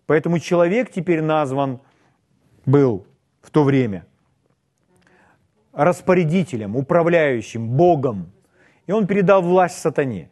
Поэтому 0.05 0.39
человек 0.39 0.91
теперь 0.91 1.21
назван 1.21 1.79
был 2.65 3.05
в 3.41 3.51
то 3.51 3.63
время 3.63 4.05
распорядителем, 5.73 6.75
управляющим, 6.75 7.69
Богом– 7.69 8.31
и 8.87 8.91
он 8.91 9.05
передал 9.05 9.41
власть 9.41 9.77
сатане. 9.77 10.29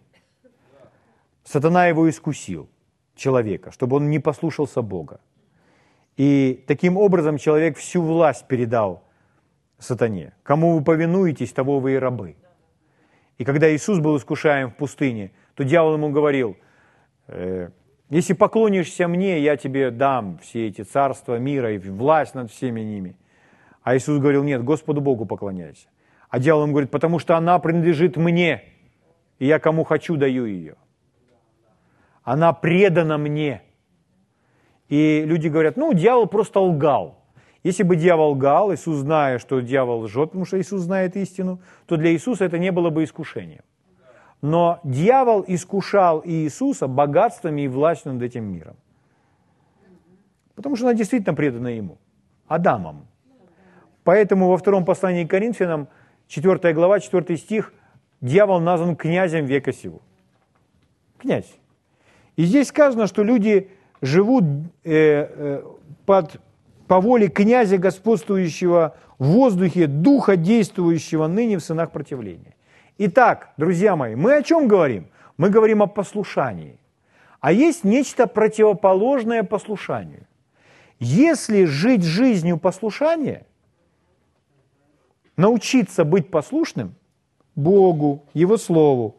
Сатана 1.44 1.88
его 1.88 2.10
искусил, 2.10 2.68
человека, 3.16 3.72
чтобы 3.72 3.98
он 3.98 4.10
не 4.10 4.20
послушался 4.20 4.82
Бога. 4.82 5.20
И 6.18 6.64
таким 6.66 6.98
образом 6.98 7.38
человек 7.38 7.78
всю 7.78 8.02
власть 8.02 8.48
передал 8.48 9.04
сатане. 9.78 10.34
Кому 10.44 10.78
вы 10.78 10.84
повинуетесь, 10.84 11.52
того 11.52 11.80
вы 11.80 11.94
и 11.94 11.98
рабы. 11.98 12.36
И 13.38 13.44
когда 13.44 13.74
Иисус 13.74 14.00
был 14.00 14.18
искушаем 14.18 14.70
в 14.70 14.76
пустыне, 14.76 15.32
то 15.56 15.64
дьявол 15.64 15.96
ему 15.96 16.10
говорил, 16.10 16.56
э, 17.28 17.70
если 18.10 18.34
поклонишься 18.34 19.10
мне, 19.10 19.42
я 19.42 19.58
тебе 19.58 19.92
дам 19.92 20.40
все 20.40 20.68
эти 20.68 20.82
царства 20.82 21.38
мира 21.38 21.74
и 21.74 21.78
власть 21.78 22.34
над 22.34 22.50
всеми 22.50 22.80
ними. 22.80 23.18
А 23.84 23.96
Иисус 23.98 24.20
говорил, 24.20 24.44
нет, 24.44 24.64
Господу 24.64 25.02
Богу 25.02 25.26
поклоняйся. 25.26 25.88
А 26.30 26.40
дьявол 26.40 26.64
ему 26.64 26.74
говорит, 26.74 26.92
потому 26.92 27.20
что 27.20 27.38
она 27.38 27.60
принадлежит 27.60 28.18
мне, 28.18 28.64
и 29.40 29.46
я 29.46 29.60
кому 29.60 29.84
хочу 29.84 30.16
даю 30.16 30.46
ее. 30.46 30.76
Она 32.24 32.54
предана 32.54 33.18
мне. 33.18 33.62
И 34.90 35.24
люди 35.26 35.48
говорят, 35.48 35.78
ну, 35.78 35.94
дьявол 35.94 36.28
просто 36.28 36.60
лгал. 36.60 37.24
Если 37.64 37.84
бы 37.84 37.96
дьявол 37.96 38.32
лгал, 38.32 38.74
Иисус, 38.74 38.98
зная, 38.98 39.40
что 39.40 39.60
дьявол 39.60 40.02
лжет, 40.02 40.30
потому 40.30 40.46
что 40.46 40.60
Иисус 40.60 40.82
знает 40.82 41.16
истину, 41.16 41.60
то 41.88 41.98
для 41.98 42.12
Иисуса 42.12 42.46
это 42.46 42.60
не 42.60 42.72
было 42.72 42.92
бы 42.92 43.04
искушением. 43.04 43.64
Но 44.42 44.80
дьявол 44.84 45.44
искушал 45.48 46.22
Иисуса 46.24 46.88
богатствами 46.88 47.62
и 47.62 47.68
властью 47.68 48.14
над 48.14 48.22
этим 48.22 48.44
миром. 48.44 48.76
Потому 50.56 50.76
что 50.76 50.86
она 50.86 50.94
действительно 50.94 51.34
предана 51.34 51.70
ему, 51.70 51.98
Адамом. 52.48 53.08
Поэтому 54.04 54.50
во 54.50 54.58
втором 54.58 54.86
послании 54.86 55.26
к 55.26 55.32
Коринфянам 55.32 55.88
4 56.28 56.74
глава, 56.74 57.00
4 57.00 57.38
стих, 57.38 57.74
дьявол 58.22 58.60
назван 58.60 58.96
князем 58.96 59.46
века 59.46 59.74
сего. 59.74 60.02
Князь. 61.18 61.52
И 62.36 62.44
здесь 62.44 62.68
сказано, 62.68 63.08
что 63.08 63.24
люди 63.24 63.70
живут 64.02 64.44
э, 64.84 64.92
э, 64.94 65.64
под, 66.06 66.42
по 66.88 67.00
воле 67.00 67.28
князя, 67.28 67.78
господствующего 67.78 68.96
в 69.18 69.26
воздухе, 69.28 69.88
духа, 69.88 70.36
действующего 70.36 71.28
ныне 71.28 71.58
в 71.58 71.64
сынах 71.64 71.92
противления. 71.92 72.56
Итак, 72.98 73.54
друзья 73.58 73.96
мои, 73.96 74.16
мы 74.16 74.36
о 74.36 74.44
чем 74.44 74.68
говорим? 74.68 75.08
Мы 75.38 75.50
говорим 75.50 75.84
о 75.84 75.88
послушании. 75.88 76.80
А 77.40 77.52
есть 77.52 77.84
нечто 77.84 78.28
противоположное 78.28 79.44
послушанию. 79.44 80.28
Если 81.00 81.66
жить 81.66 82.04
жизнью 82.04 82.58
послушания– 82.58 83.46
научиться 85.38 86.06
быть 86.06 86.30
послушным 86.30 86.96
Богу, 87.56 88.26
Его 88.34 88.58
Слову, 88.58 89.18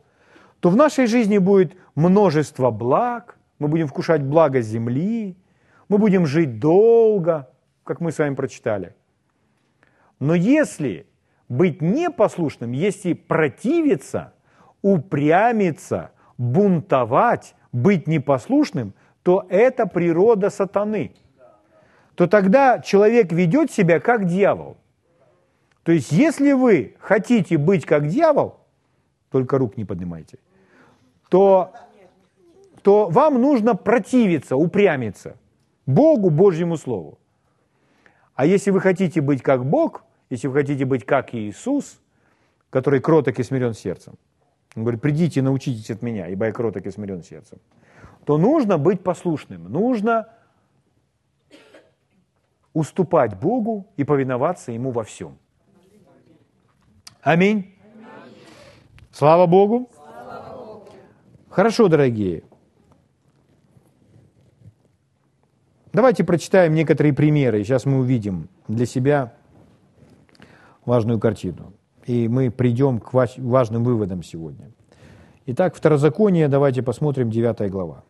то 0.61 0.71
в 0.71 0.77
нашей 0.77 1.07
жизни 1.07 1.39
будет 1.39 1.75
множество 1.95 2.71
благ, 2.71 3.39
мы 3.59 3.69
будем 3.69 3.87
вкушать 3.89 4.23
благо 4.23 4.61
земли, 4.61 5.37
мы 5.89 5.99
будем 5.99 6.27
жить 6.27 6.59
долго, 6.59 7.49
как 7.85 8.01
мы 8.01 8.13
с 8.13 8.19
вами 8.19 8.35
прочитали. 8.35 8.95
Но 10.19 10.35
если 10.35 11.07
быть 11.49 11.81
непослушным, 11.81 12.73
если 12.73 13.13
противиться, 13.13 14.33
упрямиться, 14.83 16.11
бунтовать, 16.39 17.55
быть 17.73 18.07
непослушным, 18.07 18.95
то 19.23 19.47
это 19.49 19.87
природа 19.87 20.51
сатаны. 20.51 21.15
То 22.15 22.27
тогда 22.27 22.81
человек 22.81 23.33
ведет 23.33 23.71
себя 23.71 24.01
как 24.01 24.27
дьявол– 24.27 24.79
то 25.87 25.93
есть, 25.93 26.11
если 26.11 26.51
вы 26.51 26.97
хотите 26.99 27.57
быть 27.59 27.87
как 27.87 28.09
дьявол, 28.09 28.59
только 29.31 29.57
рук 29.57 29.77
не 29.77 29.85
поднимайте, 29.85 30.41
то, 31.29 31.73
то 32.83 33.09
вам 33.09 33.41
нужно 33.41 33.77
противиться, 33.77 34.57
упрямиться 34.57 35.37
Богу, 35.87 36.31
Божьему 36.31 36.77
Слову. 36.77 37.21
А 38.35 38.47
если 38.47 38.73
вы 38.73 38.81
хотите 38.81 39.21
быть 39.21 39.43
как 39.43 39.65
Бог, 39.65 40.03
если 40.29 40.49
вы 40.49 40.55
хотите 40.55 40.85
быть 40.85 41.07
как 41.07 41.33
Иисус, 41.37 42.01
который 42.71 42.99
кроток 42.99 43.39
и 43.39 43.45
смирен 43.45 43.73
сердцем, 43.73 44.15
он 44.75 44.83
говорит, 44.83 45.01
придите, 45.01 45.41
научитесь 45.41 45.89
от 45.93 46.03
меня, 46.03 46.27
ибо 46.27 46.47
я 46.47 46.53
кроток 46.53 46.85
и 46.85 46.91
смирен 46.91 47.23
сердцем, 47.23 47.61
то 48.25 48.39
нужно 48.39 48.77
быть 48.77 49.05
послушным, 49.05 49.71
нужно 49.71 50.27
уступать 52.73 53.39
Богу 53.39 53.87
и 53.97 54.03
повиноваться 54.03 54.73
Ему 54.73 54.91
во 54.91 55.05
всем. 55.05 55.39
Аминь. 57.27 57.75
Слава 59.11 59.49
Богу. 59.49 59.91
Слава 59.93 60.57
Богу. 60.57 60.89
Хорошо, 61.49 61.89
дорогие. 61.89 62.45
Давайте 65.93 66.23
прочитаем 66.23 66.73
некоторые 66.75 67.13
примеры. 67.13 67.65
Сейчас 67.65 67.85
мы 67.85 67.99
увидим 67.99 68.49
для 68.69 68.87
себя 68.87 69.33
важную 70.85 71.19
картину. 71.19 71.73
И 72.05 72.29
мы 72.29 72.53
придем 72.53 73.01
к 73.01 73.13
важным 73.13 73.83
выводам 73.83 74.23
сегодня. 74.23 74.71
Итак, 75.47 75.75
Второзаконие, 75.75 76.47
давайте 76.47 76.85
посмотрим 76.85 77.29
9 77.29 77.69
глава. 77.73 78.05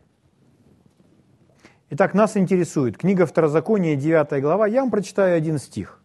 Итак, 1.88 2.12
нас 2.12 2.36
интересует 2.36 2.98
книга 2.98 3.24
Второзакония, 3.24 3.96
9 3.96 4.42
глава. 4.42 4.66
Я 4.66 4.82
вам 4.82 4.90
прочитаю 4.90 5.38
один 5.38 5.56
стих. 5.56 6.02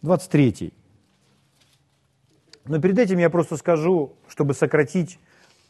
23. 0.00 0.72
Но 2.68 2.80
перед 2.80 2.98
этим 2.98 3.18
я 3.18 3.30
просто 3.30 3.56
скажу, 3.56 4.12
чтобы 4.28 4.54
сократить, 4.54 5.18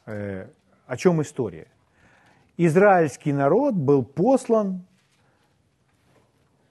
э, 0.07 0.47
о 0.87 0.97
чем 0.97 1.23
история. 1.23 1.67
Израильский 2.57 3.33
народ 3.33 3.75
был 3.75 4.05
послан 4.05 4.83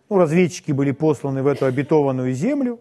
ну, 0.10 0.18
разведчики 0.18 0.72
были 0.72 0.92
посланы 0.92 1.44
в 1.44 1.48
эту 1.48 1.66
обетованную 1.66 2.34
землю, 2.34 2.80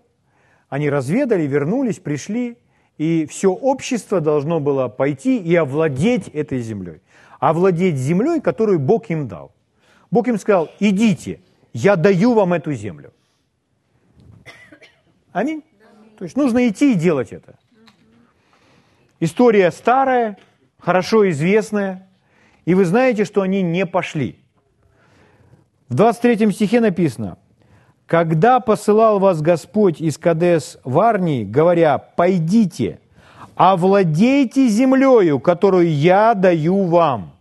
они 0.69 0.91
разведали, 0.91 1.43
вернулись, 1.43 1.99
пришли, 1.99 2.59
и 2.99 3.27
все 3.27 3.53
общество 3.53 4.21
должно 4.21 4.61
было 4.61 4.89
пойти 4.89 5.39
и 5.39 5.55
овладеть 5.55 6.29
этой 6.29 6.61
землей. 6.61 7.01
Овладеть 7.41 7.97
землей, 7.97 8.41
которую 8.41 8.79
Бог 8.79 9.11
им 9.11 9.29
дал. 9.29 9.53
Бог 10.11 10.29
им 10.29 10.39
сказал, 10.39 10.71
идите, 10.81 11.41
я 11.73 11.97
даю 11.97 12.35
вам 12.35 12.53
эту 12.53 12.73
землю. 12.73 13.13
Аминь. 15.33 15.63
То 16.19 16.25
есть 16.25 16.37
нужно 16.37 16.69
идти 16.69 16.93
и 16.93 16.95
делать 16.95 17.33
это. 17.33 17.57
История 19.21 19.71
старая, 19.71 20.39
хорошо 20.79 21.29
известная, 21.31 22.09
и 22.65 22.75
вы 22.75 22.85
знаете, 22.85 23.25
что 23.25 23.43
они 23.43 23.63
не 23.63 23.87
пошли. 23.87 24.39
В 25.89 25.95
23 25.95 26.51
стихе 26.53 26.81
написано, 26.81 27.39
«Когда 28.07 28.61
посылал 28.61 29.19
вас 29.19 29.41
Господь 29.41 30.01
из 30.01 30.19
Кадес 30.19 30.79
в 30.85 30.99
Арнии, 31.01 31.45
говоря, 31.45 31.99
пойдите, 31.99 33.01
овладейте 33.55 34.69
землею, 34.69 35.39
которую 35.39 35.93
я 35.93 36.35
даю 36.35 36.85
вам». 36.85 37.33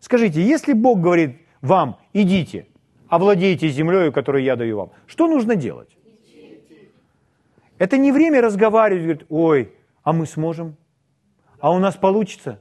Скажите, 0.00 0.42
если 0.42 0.72
Бог 0.72 1.00
говорит 1.00 1.40
вам, 1.60 1.98
идите, 2.12 2.66
овладейте 3.08 3.68
землею, 3.68 4.12
которую 4.12 4.44
я 4.44 4.56
даю 4.56 4.76
вам, 4.78 4.90
что 5.06 5.26
нужно 5.26 5.56
делать? 5.56 5.97
Это 7.78 7.96
не 7.96 8.12
время 8.12 8.40
разговаривать, 8.40 9.02
говорит, 9.02 9.26
ой, 9.28 9.72
а 10.02 10.12
мы 10.12 10.26
сможем? 10.26 10.76
А 11.60 11.72
у 11.72 11.78
нас 11.78 11.96
получится? 11.96 12.60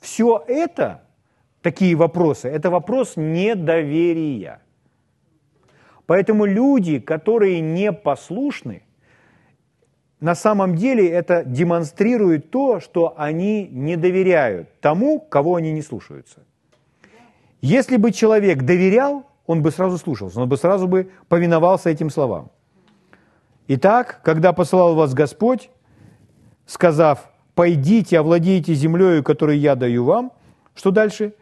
Все 0.00 0.44
это, 0.46 1.02
такие 1.62 1.96
вопросы, 1.96 2.48
это 2.48 2.70
вопрос 2.70 3.14
недоверия. 3.16 4.62
Поэтому 6.06 6.44
люди, 6.44 7.00
которые 7.00 7.60
непослушны, 7.60 8.82
на 10.20 10.34
самом 10.34 10.76
деле 10.76 11.08
это 11.08 11.44
демонстрирует 11.44 12.50
то, 12.50 12.80
что 12.80 13.14
они 13.16 13.66
не 13.66 13.96
доверяют 13.96 14.80
тому, 14.80 15.18
кого 15.20 15.56
они 15.56 15.72
не 15.72 15.82
слушаются. 15.82 16.44
Если 17.60 17.96
бы 17.96 18.12
человек 18.12 18.62
доверял, 18.62 19.26
он 19.46 19.62
бы 19.62 19.70
сразу 19.70 19.98
слушался, 19.98 20.40
он 20.40 20.48
бы 20.48 20.56
сразу 20.56 20.86
бы 20.86 21.10
повиновался 21.28 21.90
этим 21.90 22.10
словам. 22.10 22.50
Итак, 23.68 24.20
когда 24.22 24.52
посылал 24.52 24.94
вас 24.94 25.14
Господь, 25.14 25.70
сказав, 26.66 27.30
пойдите, 27.54 28.18
овладейте 28.18 28.74
землею, 28.74 29.24
которую 29.24 29.58
я 29.58 29.74
даю 29.74 30.04
вам, 30.04 30.32
что 30.74 30.90
дальше? 30.90 31.34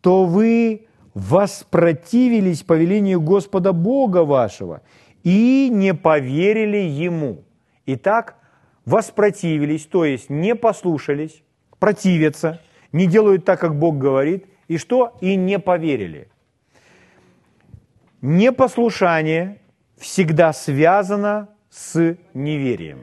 То 0.00 0.24
вы 0.24 0.86
воспротивились 1.14 2.62
повелению 2.62 3.20
Господа 3.20 3.72
Бога 3.72 4.24
вашего 4.24 4.82
и 5.22 5.68
не 5.72 5.94
поверили 5.94 6.78
Ему. 6.78 7.44
Итак, 7.86 8.36
воспротивились, 8.84 9.86
то 9.86 10.04
есть 10.04 10.30
не 10.30 10.54
послушались, 10.54 11.42
противятся, 11.78 12.60
не 12.92 13.06
делают 13.06 13.44
так, 13.44 13.60
как 13.60 13.78
Бог 13.78 13.98
говорит, 13.98 14.46
и 14.68 14.76
что? 14.76 15.16
И 15.20 15.36
не 15.36 15.58
поверили. 15.58 16.28
Непослушание 18.22 19.60
всегда 19.96 20.52
связано 20.52 21.48
с 21.70 22.16
неверием. 22.34 23.02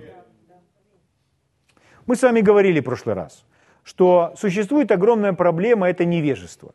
Мы 2.05 2.15
с 2.15 2.21
вами 2.21 2.41
говорили 2.41 2.79
в 2.81 2.83
прошлый 2.83 3.15
раз, 3.15 3.45
что 3.83 4.33
существует 4.37 4.91
огромная 4.91 5.33
проблема– 5.33 5.89
это 5.89 6.05
невежество. 6.05 6.73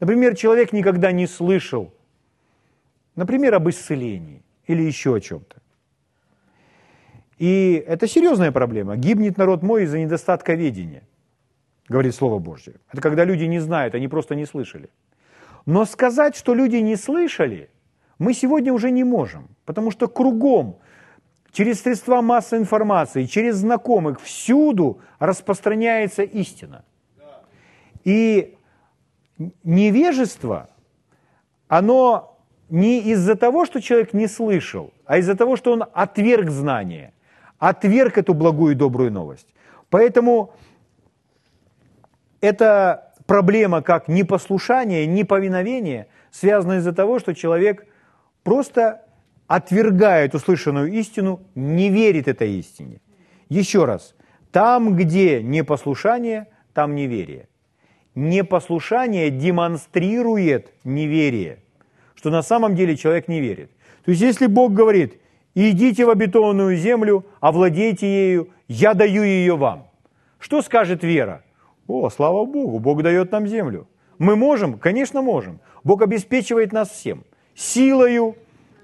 Например, 0.00 0.36
человек 0.36 0.72
никогда 0.72 1.12
не 1.12 1.26
слышал, 1.26 1.92
например, 3.16 3.54
об 3.54 3.68
исцелении 3.68 4.42
или 4.66 4.82
еще 4.82 5.16
о 5.16 5.20
чем-то. 5.20 5.56
И 7.38 7.84
это 7.86 8.06
серьезная 8.06 8.52
проблема. 8.52 8.96
Гибнет 8.96 9.36
народ 9.36 9.62
мой 9.62 9.82
из-за 9.82 9.98
недостатка 9.98 10.54
ведения, 10.54 11.02
говорит 11.88 12.14
Слово 12.14 12.38
Божье. 12.38 12.74
Это 12.92 13.02
когда 13.02 13.24
люди 13.24 13.44
не 13.44 13.58
знают, 13.58 13.94
они 13.94 14.08
просто 14.08 14.34
не 14.34 14.46
слышали. 14.46 14.88
Но 15.66 15.84
сказать, 15.84 16.36
что 16.36 16.54
люди 16.54 16.76
не 16.76 16.96
слышали, 16.96 17.70
мы 18.18 18.34
сегодня 18.34 18.72
уже 18.72 18.90
не 18.90 19.04
можем, 19.04 19.48
потому 19.64 19.90
что 19.90 20.08
кругом 20.08 20.78
через 21.52 21.82
средства 21.82 22.20
массовой 22.20 22.62
информации, 22.62 23.24
через 23.24 23.56
знакомых, 23.56 24.20
всюду 24.20 25.00
распространяется 25.18 26.22
истина. 26.22 26.84
И 28.04 28.56
невежество, 29.62 30.68
оно 31.68 32.38
не 32.68 33.00
из-за 33.00 33.36
того, 33.36 33.64
что 33.64 33.80
человек 33.80 34.12
не 34.12 34.26
слышал, 34.26 34.92
а 35.06 35.18
из-за 35.18 35.34
того, 35.34 35.56
что 35.56 35.72
он 35.72 35.84
отверг 35.92 36.50
знание, 36.50 37.12
отверг 37.58 38.18
эту 38.18 38.34
благую 38.34 38.72
и 38.72 38.76
добрую 38.76 39.12
новость. 39.12 39.48
Поэтому 39.90 40.52
эта 42.40 43.03
проблема 43.26 43.82
как 43.82 44.08
непослушание, 44.08 45.06
неповиновение 45.06 46.06
связана 46.30 46.78
из-за 46.78 46.92
того, 46.92 47.18
что 47.18 47.34
человек 47.34 47.86
просто 48.42 49.02
отвергает 49.46 50.34
услышанную 50.34 50.92
истину, 50.92 51.40
не 51.54 51.90
верит 51.90 52.28
этой 52.28 52.52
истине. 52.58 53.00
Еще 53.48 53.84
раз, 53.84 54.14
там, 54.52 54.96
где 54.96 55.42
непослушание, 55.42 56.48
там 56.72 56.94
неверие. 56.94 57.48
Непослушание 58.14 59.30
демонстрирует 59.30 60.72
неверие, 60.84 61.58
что 62.14 62.30
на 62.30 62.42
самом 62.42 62.74
деле 62.74 62.96
человек 62.96 63.28
не 63.28 63.40
верит. 63.40 63.70
То 64.04 64.12
есть 64.12 64.22
если 64.22 64.46
Бог 64.46 64.72
говорит, 64.72 65.20
идите 65.54 66.04
в 66.04 66.10
обетованную 66.10 66.76
землю, 66.76 67.26
овладейте 67.40 68.06
ею, 68.06 68.50
я 68.68 68.94
даю 68.94 69.22
ее 69.24 69.56
вам. 69.56 69.88
Что 70.38 70.62
скажет 70.62 71.02
вера? 71.02 71.42
О, 71.86 72.08
слава 72.08 72.44
Богу, 72.44 72.78
Бог 72.78 73.02
дает 73.02 73.32
нам 73.32 73.46
землю. 73.46 73.86
Мы 74.18 74.36
можем? 74.36 74.78
Конечно, 74.78 75.22
можем. 75.22 75.60
Бог 75.82 76.02
обеспечивает 76.02 76.72
нас 76.72 76.90
всем. 76.90 77.24
Силою, 77.54 78.36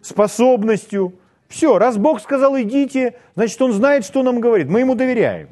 способностью. 0.03 1.15
Все, 1.49 1.79
раз 1.79 1.97
Бог 1.97 2.21
сказал 2.21 2.59
идите, 2.61 3.15
значит 3.35 3.61
Он 3.63 3.73
знает, 3.73 4.05
что 4.05 4.23
нам 4.23 4.41
говорит. 4.41 4.69
Мы 4.69 4.81
Ему 4.81 4.95
доверяем. 4.95 5.49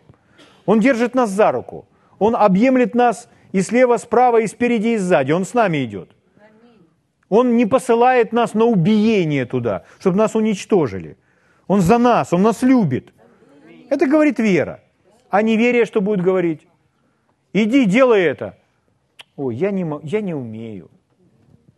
Он 0.66 0.80
держит 0.80 1.14
нас 1.14 1.30
за 1.30 1.50
руку. 1.52 1.86
Он 2.18 2.36
объемлет 2.36 2.94
нас 2.94 3.28
и 3.52 3.62
слева, 3.62 3.96
справа, 3.96 4.40
и 4.42 4.46
спереди, 4.46 4.88
и 4.88 4.96
сзади. 4.98 5.32
Он 5.32 5.44
с 5.44 5.54
нами 5.54 5.84
идет. 5.84 6.10
Он 7.28 7.56
не 7.56 7.66
посылает 7.66 8.32
нас 8.32 8.54
на 8.54 8.64
убиение 8.64 9.44
туда, 9.44 9.84
чтобы 9.98 10.16
нас 10.16 10.34
уничтожили. 10.34 11.16
Он 11.66 11.80
за 11.80 11.98
нас, 11.98 12.32
Он 12.32 12.42
нас 12.42 12.62
любит. 12.62 13.12
Это 13.90 14.06
говорит 14.06 14.38
вера. 14.38 14.80
А 15.30 15.42
неверие 15.42 15.84
что 15.84 16.00
будет 16.00 16.22
говорить? 16.22 16.66
Иди, 17.52 17.86
делай 17.86 18.22
это. 18.22 18.56
Ой, 19.36 19.54
я 19.54 19.70
не, 19.70 19.86
я 20.02 20.20
не 20.20 20.34
умею. 20.34 20.90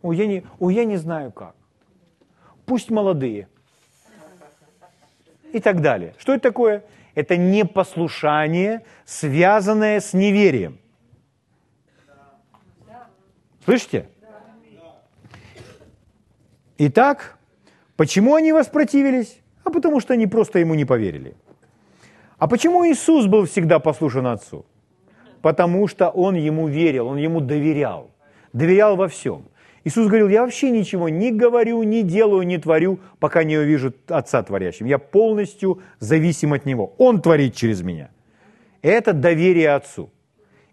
Ой, 0.01 0.17
я 0.17 0.27
не, 0.27 0.43
ой, 0.59 0.73
я 0.73 0.85
не 0.85 0.97
знаю 0.97 1.31
как 1.31 1.55
пусть 2.71 2.89
молодые. 2.89 3.49
И 5.51 5.59
так 5.59 5.81
далее. 5.81 6.15
Что 6.17 6.33
это 6.33 6.43
такое? 6.43 6.83
Это 7.15 7.35
непослушание, 7.35 8.85
связанное 9.03 9.99
с 9.99 10.13
неверием. 10.13 10.79
Слышите? 13.65 14.07
Итак, 16.77 17.37
почему 17.97 18.35
они 18.35 18.53
воспротивились? 18.53 19.41
А 19.65 19.69
потому 19.69 19.99
что 19.99 20.13
они 20.13 20.25
просто 20.25 20.59
ему 20.59 20.73
не 20.73 20.85
поверили. 20.85 21.35
А 22.37 22.47
почему 22.47 22.87
Иисус 22.87 23.25
был 23.25 23.47
всегда 23.47 23.79
послушен 23.79 24.27
Отцу? 24.27 24.65
Потому 25.41 25.87
что 25.87 26.09
Он 26.09 26.35
ему 26.35 26.67
верил, 26.67 27.07
Он 27.07 27.17
ему 27.17 27.39
доверял. 27.41 28.11
Доверял 28.53 28.95
во 28.95 29.07
всем. 29.07 29.43
Иисус 29.83 30.07
говорил, 30.07 30.29
я 30.29 30.43
вообще 30.43 30.69
ничего 30.69 31.09
не 31.09 31.31
говорю, 31.31 31.81
не 31.83 32.03
делаю, 32.03 32.43
не 32.45 32.59
творю, 32.59 32.99
пока 33.19 33.43
не 33.43 33.57
увижу 33.57 33.93
Отца 34.07 34.43
творящим. 34.43 34.85
Я 34.85 34.99
полностью 34.99 35.81
зависим 35.99 36.53
от 36.53 36.65
Него. 36.65 36.93
Он 36.97 37.21
творит 37.21 37.55
через 37.55 37.81
меня. 37.81 38.09
Это 38.83 39.13
доверие 39.13 39.71
Отцу. 39.71 40.11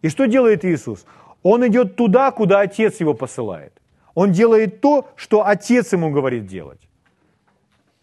И 0.02 0.08
что 0.08 0.26
делает 0.26 0.64
Иисус? 0.64 1.06
Он 1.42 1.66
идет 1.66 1.96
туда, 1.96 2.30
куда 2.30 2.60
Отец 2.60 3.00
его 3.00 3.14
посылает. 3.14 3.72
Он 4.14 4.32
делает 4.32 4.80
то, 4.80 5.08
что 5.16 5.46
Отец 5.46 5.92
ему 5.92 6.10
говорит 6.10 6.46
делать. 6.46 6.80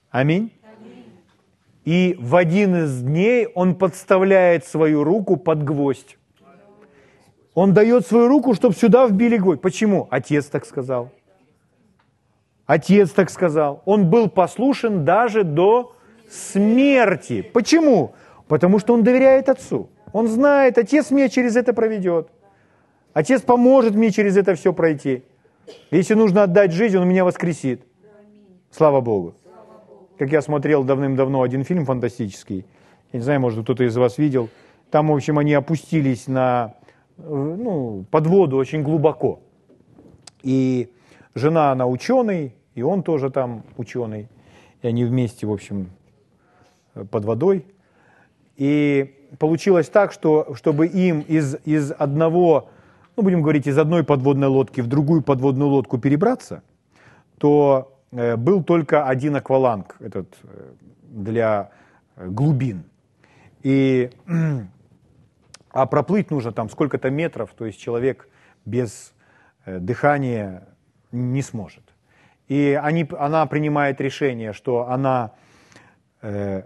Аминь. 0.10 0.52
И 1.84 2.16
в 2.20 2.36
один 2.36 2.76
из 2.86 3.02
дней 3.02 3.48
он 3.54 3.76
подставляет 3.76 4.66
свою 4.66 5.04
руку 5.04 5.38
под 5.38 5.64
гвоздь. 5.64 6.18
Он 7.56 7.74
дает 7.74 8.06
свою 8.06 8.28
руку, 8.28 8.54
чтобы 8.54 8.76
сюда 8.76 9.08
вбили 9.08 9.38
гвоздь. 9.38 9.62
Почему? 9.62 10.08
Отец 10.12 10.46
так 10.46 10.66
сказал. 10.66 11.10
Отец 12.66 13.12
так 13.12 13.30
сказал. 13.30 13.82
Он 13.86 14.10
был 14.10 14.30
послушен 14.30 15.06
даже 15.06 15.44
до 15.44 15.96
смерти. 16.30 17.42
Почему? 17.42 18.14
Потому 18.50 18.78
что 18.80 18.94
он 18.94 19.04
доверяет 19.04 19.48
отцу. 19.48 19.90
Он 20.12 20.28
знает, 20.28 20.78
отец 20.78 21.12
меня 21.12 21.30
через 21.30 21.56
это 21.56 21.74
проведет. 21.74 22.28
Отец 23.14 23.42
поможет 23.42 23.96
мне 23.96 24.12
через 24.12 24.36
это 24.36 24.56
все 24.56 24.74
пройти. 24.74 25.24
Если 25.92 26.14
нужно 26.14 26.44
отдать 26.44 26.74
жизнь, 26.74 26.98
Он 26.98 27.08
меня 27.08 27.24
воскресит. 27.24 27.82
Слава 28.70 29.00
Богу. 29.00 29.36
Как 30.20 30.32
я 30.32 30.42
смотрел 30.42 30.84
давным-давно 30.84 31.42
один 31.42 31.64
фильм 31.64 31.86
фантастический, 31.86 32.66
я 33.14 33.20
не 33.20 33.24
знаю, 33.24 33.40
может, 33.40 33.64
кто-то 33.64 33.86
из 33.86 33.96
вас 33.96 34.18
видел, 34.18 34.50
там, 34.92 35.08
в 35.08 35.16
общем, 35.16 35.40
они 35.40 35.54
опустились 35.54 36.28
на 36.28 36.76
ну, 37.18 38.06
под 38.12 38.28
воду 38.28 38.58
очень 38.58 38.84
глубоко. 38.84 39.40
И 40.44 40.92
жена, 41.34 41.72
она 41.72 41.88
ученый, 41.88 42.56
и 42.76 42.82
он 42.82 43.04
тоже 43.04 43.30
там 43.30 43.64
ученый. 43.78 44.28
И 44.82 44.88
они 44.88 45.06
вместе, 45.06 45.48
в 45.48 45.52
общем, 45.52 45.90
под 47.10 47.26
водой. 47.26 47.66
И 48.58 49.28
получилось 49.40 49.90
так, 49.90 50.12
что 50.12 50.54
чтобы 50.56 50.88
им 50.88 51.22
из, 51.22 51.58
из 51.66 51.92
одного, 51.92 52.70
ну, 53.16 53.24
будем 53.24 53.42
говорить, 53.42 53.68
из 53.68 53.78
одной 53.78 54.04
подводной 54.04 54.48
лодки 54.48 54.82
в 54.82 54.88
другую 54.88 55.22
подводную 55.22 55.70
лодку 55.70 55.98
перебраться, 55.98 56.64
то 57.38 57.98
э, 58.12 58.36
был 58.38 58.64
только 58.64 59.08
один 59.08 59.36
акваланг 59.36 59.98
этот 60.00 60.34
э, 60.44 60.74
для 61.10 61.72
глубин. 62.18 62.84
И, 63.64 64.10
а 65.76 65.86
проплыть 65.88 66.32
нужно 66.32 66.54
там 66.54 66.70
сколько-то 66.70 67.10
метров, 67.10 67.54
то 67.54 67.66
есть 67.66 67.78
человек 67.78 68.30
без 68.64 69.14
э, 69.66 69.78
дыхания 69.80 70.70
не 71.12 71.42
сможет. 71.42 71.84
И 72.48 72.80
они, 72.82 73.06
она 73.20 73.46
принимает 73.46 74.00
решение, 74.00 74.54
что 74.54 74.88
она, 74.88 75.34
э, 76.22 76.64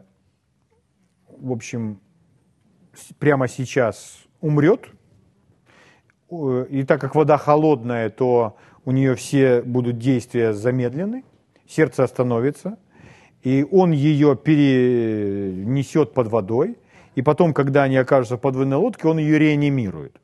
в 1.28 1.52
общем, 1.52 2.00
прямо 3.17 3.48
сейчас 3.48 4.19
умрет. 4.41 4.89
И 6.69 6.84
так 6.88 7.02
как 7.02 7.15
вода 7.15 7.38
холодная, 7.38 8.12
то 8.12 8.58
у 8.86 8.91
нее 8.91 9.15
все 9.15 9.63
будут 9.63 9.98
действия 9.98 10.54
замедлены, 10.54 11.24
сердце 11.67 12.04
остановится, 12.04 12.78
и 13.41 13.65
он 13.72 13.89
ее 13.89 14.36
перенесет 14.36 16.13
под 16.13 16.28
водой, 16.28 16.78
и 17.15 17.22
потом, 17.22 17.54
когда 17.54 17.84
они 17.84 17.98
окажутся 17.98 18.38
в 18.38 18.39
подводной 18.39 18.78
лодке, 18.78 19.08
он 19.08 19.17
ее 19.17 19.39
реанимирует. 19.39 20.15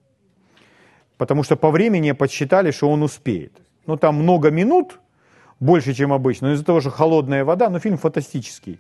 Потому 1.18 1.44
что 1.44 1.56
по 1.56 1.72
времени 1.72 2.12
подсчитали, 2.12 2.72
что 2.72 2.90
он 2.90 3.04
успеет. 3.04 3.54
Ну, 3.86 3.98
там 3.98 4.16
много 4.16 4.52
минут, 4.52 5.00
больше, 5.60 5.94
чем 5.94 6.12
обычно, 6.12 6.48
но 6.48 6.54
из-за 6.54 6.66
того, 6.66 6.82
что 6.82 6.90
холодная 6.90 7.46
вода, 7.46 7.70
ну, 7.70 7.80
фильм 7.80 7.98
фантастический. 7.98 8.80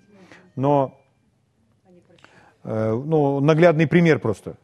Но, 0.56 1.00
э, 2.64 3.02
ну, 3.06 3.40
наглядный 3.40 3.88
пример 3.88 4.20
просто. 4.20 4.56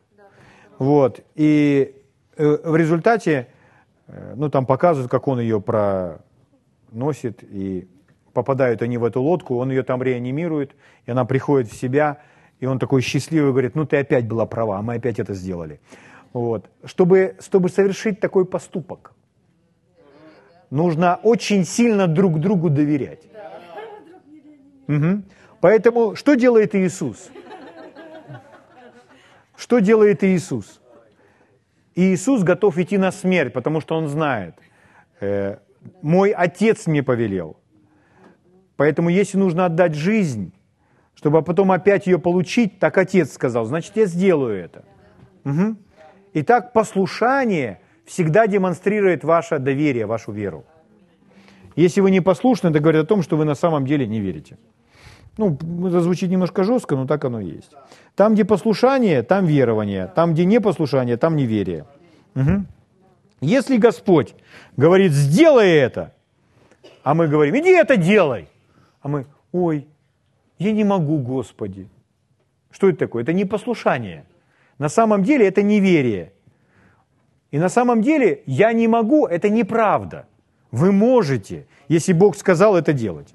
Вот. 0.77 1.21
И 1.35 1.95
э, 2.37 2.57
в 2.63 2.75
результате, 2.75 3.47
э, 4.07 4.33
ну, 4.35 4.49
там 4.49 4.65
показывают, 4.65 5.09
как 5.09 5.27
он 5.27 5.39
ее 5.39 5.61
проносит, 5.61 7.43
и 7.43 7.87
попадают 8.33 8.81
они 8.81 8.97
в 8.97 9.03
эту 9.03 9.21
лодку, 9.21 9.57
он 9.57 9.69
ее 9.71 9.83
там 9.83 10.01
реанимирует, 10.01 10.75
и 11.05 11.11
она 11.11 11.25
приходит 11.25 11.71
в 11.71 11.75
себя, 11.75 12.19
и 12.61 12.67
он 12.67 12.79
такой 12.79 13.01
счастливый 13.01 13.51
говорит, 13.51 13.75
ну, 13.75 13.85
ты 13.85 13.97
опять 13.97 14.27
была 14.27 14.45
права, 14.45 14.77
а 14.77 14.81
мы 14.81 14.93
опять 14.93 15.19
это 15.19 15.33
сделали. 15.33 15.79
Вот. 16.31 16.69
Чтобы, 16.85 17.35
чтобы 17.39 17.69
совершить 17.69 18.19
такой 18.19 18.45
поступок, 18.45 19.13
нужно 20.69 21.19
очень 21.23 21.65
сильно 21.65 22.07
друг 22.07 22.39
другу 22.39 22.69
доверять. 22.69 23.23
Угу. 24.87 25.23
Поэтому 25.59 26.15
что 26.15 26.35
делает 26.35 26.75
Иисус? 26.75 27.31
Что 29.57 29.79
делает 29.79 30.23
Иисус? 30.23 30.81
Иисус 31.95 32.43
готов 32.43 32.77
идти 32.77 32.97
на 32.97 33.11
смерть, 33.11 33.53
потому 33.53 33.81
что 33.81 33.97
Он 33.97 34.07
знает, 34.07 34.55
э, 35.19 35.57
мой 36.03 36.29
Отец 36.29 36.85
мне 36.85 37.01
повелел. 37.01 37.57
Поэтому 38.75 39.09
если 39.09 39.39
нужно 39.39 39.65
отдать 39.65 39.95
жизнь, 39.95 40.53
чтобы 41.15 41.41
потом 41.41 41.71
опять 41.71 42.07
ее 42.07 42.19
получить, 42.19 42.79
так 42.79 42.97
Отец 42.97 43.33
сказал, 43.33 43.65
значит 43.65 43.95
я 43.95 44.05
сделаю 44.05 44.57
это. 44.57 44.83
Угу. 45.45 45.75
Итак, 46.33 46.73
послушание 46.73 47.79
всегда 48.05 48.47
демонстрирует 48.47 49.23
ваше 49.23 49.59
доверие, 49.59 50.05
вашу 50.05 50.31
веру. 50.31 50.63
Если 51.75 52.01
вы 52.01 52.11
не 52.11 52.21
послушны, 52.21 52.69
это 52.69 52.79
говорит 52.79 53.03
о 53.03 53.05
том, 53.05 53.21
что 53.21 53.37
вы 53.37 53.45
на 53.45 53.55
самом 53.55 53.85
деле 53.85 54.07
не 54.07 54.19
верите. 54.19 54.57
Ну, 55.37 55.57
это 55.87 56.01
звучит 56.01 56.29
немножко 56.29 56.63
жестко, 56.63 56.95
но 56.95 57.07
так 57.07 57.23
оно 57.23 57.39
и 57.39 57.45
есть. 57.45 57.71
Там, 58.15 58.33
где 58.33 58.43
послушание, 58.43 59.23
там 59.23 59.45
верование. 59.45 60.11
Там, 60.13 60.33
где 60.33 60.45
непослушание, 60.45 61.17
там 61.17 61.35
неверие. 61.35 61.85
Угу. 62.35 62.65
Если 63.41 63.77
Господь 63.77 64.35
говорит, 64.77 65.13
сделай 65.13 65.71
это, 65.71 66.13
а 67.03 67.15
мы 67.15 67.27
говорим, 67.27 67.55
иди 67.57 67.71
это 67.71 67.97
делай, 67.97 68.49
а 69.01 69.07
мы, 69.07 69.25
ой, 69.51 69.87
я 70.61 70.71
не 70.71 70.83
могу, 70.83 71.17
Господи. 71.17 71.87
Что 72.69 72.89
это 72.89 72.99
такое? 72.99 73.23
Это 73.23 73.33
не 73.33 73.45
послушание. 73.45 74.23
На 74.77 74.89
самом 74.89 75.23
деле 75.23 75.47
это 75.47 75.63
неверие. 75.63 76.31
И 77.51 77.59
на 77.59 77.69
самом 77.69 78.01
деле 78.01 78.43
я 78.45 78.73
не 78.73 78.87
могу, 78.87 79.25
это 79.25 79.49
неправда. 79.49 80.25
Вы 80.71 80.91
можете, 80.91 81.65
если 81.89 82.13
Бог 82.13 82.35
сказал 82.35 82.77
это 82.77 82.93
делать. 82.93 83.33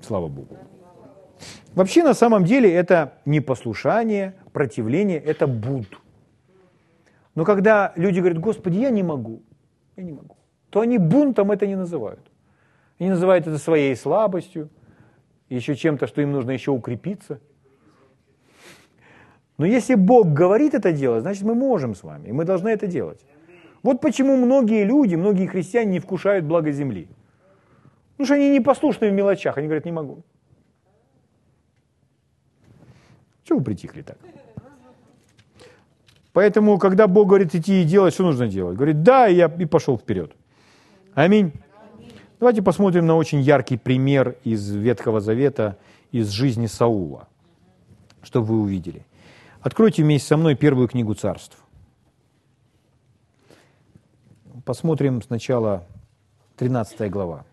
Слава 0.00 0.28
Богу. 0.28 0.56
Вообще 1.74 2.02
на 2.02 2.14
самом 2.14 2.44
деле 2.44 2.72
это 2.72 3.12
не 3.24 3.40
послушание, 3.40 4.34
противление, 4.52 5.18
это 5.18 5.46
буд. 5.46 6.00
Но 7.34 7.44
когда 7.44 7.92
люди 7.96 8.20
говорят, 8.20 8.38
Господи, 8.38 8.78
я 8.78 8.90
не 8.90 9.02
могу, 9.02 9.42
я 9.96 10.04
не 10.04 10.12
могу, 10.12 10.36
то 10.70 10.80
они 10.80 10.98
бунтом 10.98 11.50
это 11.50 11.66
не 11.66 11.76
называют. 11.76 12.20
Они 13.00 13.10
называют 13.10 13.46
это 13.46 13.58
своей 13.58 13.96
слабостью, 13.96 14.68
еще 15.56 15.74
чем-то, 15.74 16.06
что 16.06 16.22
им 16.22 16.32
нужно 16.32 16.50
еще 16.50 16.70
укрепиться– 16.70 17.40
но 19.58 19.66
если 19.66 19.94
Бог 19.94 20.32
говорит 20.32 20.74
это 20.74 20.92
делать, 20.92 21.22
значит 21.22 21.44
мы 21.44 21.54
можем 21.54 21.94
с 21.94 22.02
вами, 22.02 22.28
и 22.28 22.32
мы 22.32 22.44
должны 22.44 22.68
это 22.68 22.86
делать. 22.86 23.20
Вот 23.84 24.00
почему 24.00 24.36
многие 24.36 24.84
люди, 24.84 25.14
многие 25.14 25.46
христиане 25.46 25.92
не 25.92 25.98
вкушают 26.00 26.44
благо 26.44 26.72
земли. 26.72 27.08
Потому 28.12 28.26
что 28.26 28.34
они 28.34 28.50
непослушны 28.50 29.10
в 29.10 29.12
мелочах, 29.12 29.58
они 29.58 29.66
говорят, 29.66 29.84
не 29.84 29.92
могу. 29.92 30.24
Чего 33.44 33.58
вы 33.58 33.64
притихли 33.64 34.02
так? 34.02 34.18
Поэтому, 36.32 36.78
когда 36.78 37.06
Бог 37.06 37.28
говорит 37.28 37.54
идти 37.54 37.82
и 37.82 37.84
делать, 37.84 38.14
что 38.14 38.24
нужно 38.24 38.48
делать? 38.48 38.76
Говорит, 38.76 39.02
да, 39.02 39.28
и 39.28 39.34
я 39.34 39.46
и 39.46 39.66
пошел 39.66 39.98
вперед. 39.98 40.32
Аминь. 41.14 41.52
Давайте 42.42 42.60
посмотрим 42.60 43.06
на 43.06 43.14
очень 43.14 43.40
яркий 43.40 43.76
пример 43.76 44.36
из 44.42 44.68
Ветхого 44.68 45.20
Завета, 45.20 45.78
из 46.10 46.30
жизни 46.30 46.66
Саула, 46.66 47.28
чтобы 48.20 48.46
вы 48.48 48.60
увидели. 48.62 49.06
Откройте 49.60 50.02
вместе 50.02 50.26
со 50.26 50.36
мной 50.36 50.56
первую 50.56 50.88
книгу 50.88 51.14
царств. 51.14 51.56
Посмотрим 54.64 55.22
сначала 55.22 55.86
13 56.56 57.08
глава. 57.12 57.44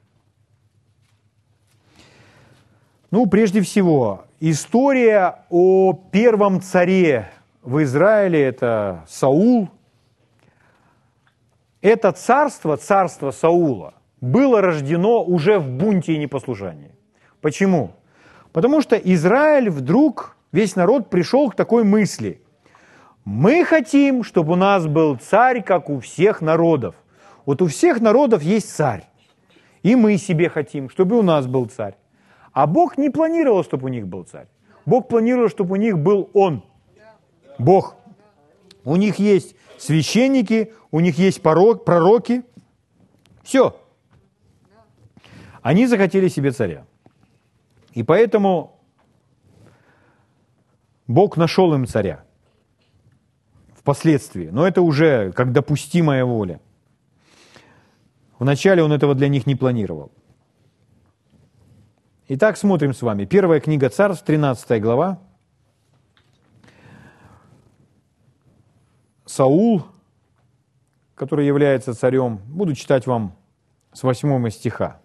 Ну, 3.11 3.27
прежде 3.27 3.61
всего, 3.61 4.25
история 4.39 5.45
о 5.51 5.93
первом 5.93 6.61
царе 6.61 7.29
в 7.61 7.83
Израиле, 7.83 8.41
это 8.41 9.05
Саул. 9.07 9.69
Это 11.79 12.11
царство, 12.11 12.75
царство 12.75 13.29
Саула, 13.29 13.93
было 14.21 14.61
рождено 14.61 15.23
уже 15.23 15.59
в 15.59 15.69
бунте 15.69 16.13
и 16.13 16.17
непослушании. 16.17 16.91
Почему? 17.41 17.91
Потому 18.51 18.81
что 18.81 18.95
Израиль 18.95 19.69
вдруг 19.69 20.35
весь 20.51 20.75
народ 20.75 21.09
пришел 21.09 21.49
к 21.49 21.55
такой 21.55 21.83
мысли. 21.83 22.41
Мы 23.25 23.63
хотим, 23.63 24.23
чтобы 24.23 24.53
у 24.53 24.55
нас 24.55 24.87
был 24.87 25.17
царь, 25.17 25.63
как 25.63 25.89
у 25.89 25.99
всех 25.99 26.41
народов. 26.41 26.95
Вот 27.45 27.61
у 27.61 27.67
всех 27.67 28.01
народов 28.01 28.41
есть 28.41 28.73
царь. 28.73 29.03
И 29.83 29.95
мы 29.95 30.17
себе 30.17 30.49
хотим, 30.49 30.89
чтобы 30.89 31.17
у 31.17 31.21
нас 31.21 31.47
был 31.47 31.67
царь. 31.67 31.95
А 32.51 32.67
Бог 32.67 32.97
не 32.97 33.09
планировал, 33.09 33.63
чтобы 33.63 33.85
у 33.85 33.89
них 33.89 34.07
был 34.07 34.23
царь. 34.23 34.47
Бог 34.85 35.07
планировал, 35.07 35.49
чтобы 35.49 35.73
у 35.73 35.75
них 35.75 35.97
был 35.97 36.29
Он. 36.33 36.63
Бог. 37.57 37.95
У 38.83 38.95
них 38.95 39.19
есть 39.19 39.55
священники, 39.77 40.73
у 40.91 40.99
них 40.99 41.17
есть 41.19 41.41
пророки. 41.41 42.43
Все. 43.43 43.78
Они 45.61 45.87
захотели 45.87 46.27
себе 46.27 46.51
царя. 46.51 46.85
И 47.93 48.03
поэтому 48.03 48.79
Бог 51.07 51.37
нашел 51.37 51.73
им 51.73 51.85
царя 51.85 52.23
впоследствии, 53.75 54.49
но 54.49 54.67
это 54.67 54.81
уже 54.81 55.31
как 55.31 55.51
допустимая 55.51 56.23
воля. 56.23 56.59
Вначале 58.37 58.83
он 58.83 58.93
этого 58.93 59.15
для 59.15 59.27
них 59.27 59.47
не 59.47 59.55
планировал. 59.55 60.11
Итак, 62.27 62.57
смотрим 62.57 62.93
с 62.93 63.01
вами. 63.01 63.25
Первая 63.25 63.59
книга 63.59 63.89
Царств, 63.89 64.23
13 64.23 64.81
глава. 64.81 65.19
Саул, 69.25 69.83
который 71.15 71.47
является 71.47 71.93
царем, 71.95 72.37
буду 72.45 72.75
читать 72.75 73.07
вам 73.07 73.35
с 73.93 74.03
8 74.03 74.49
стиха. 74.51 75.01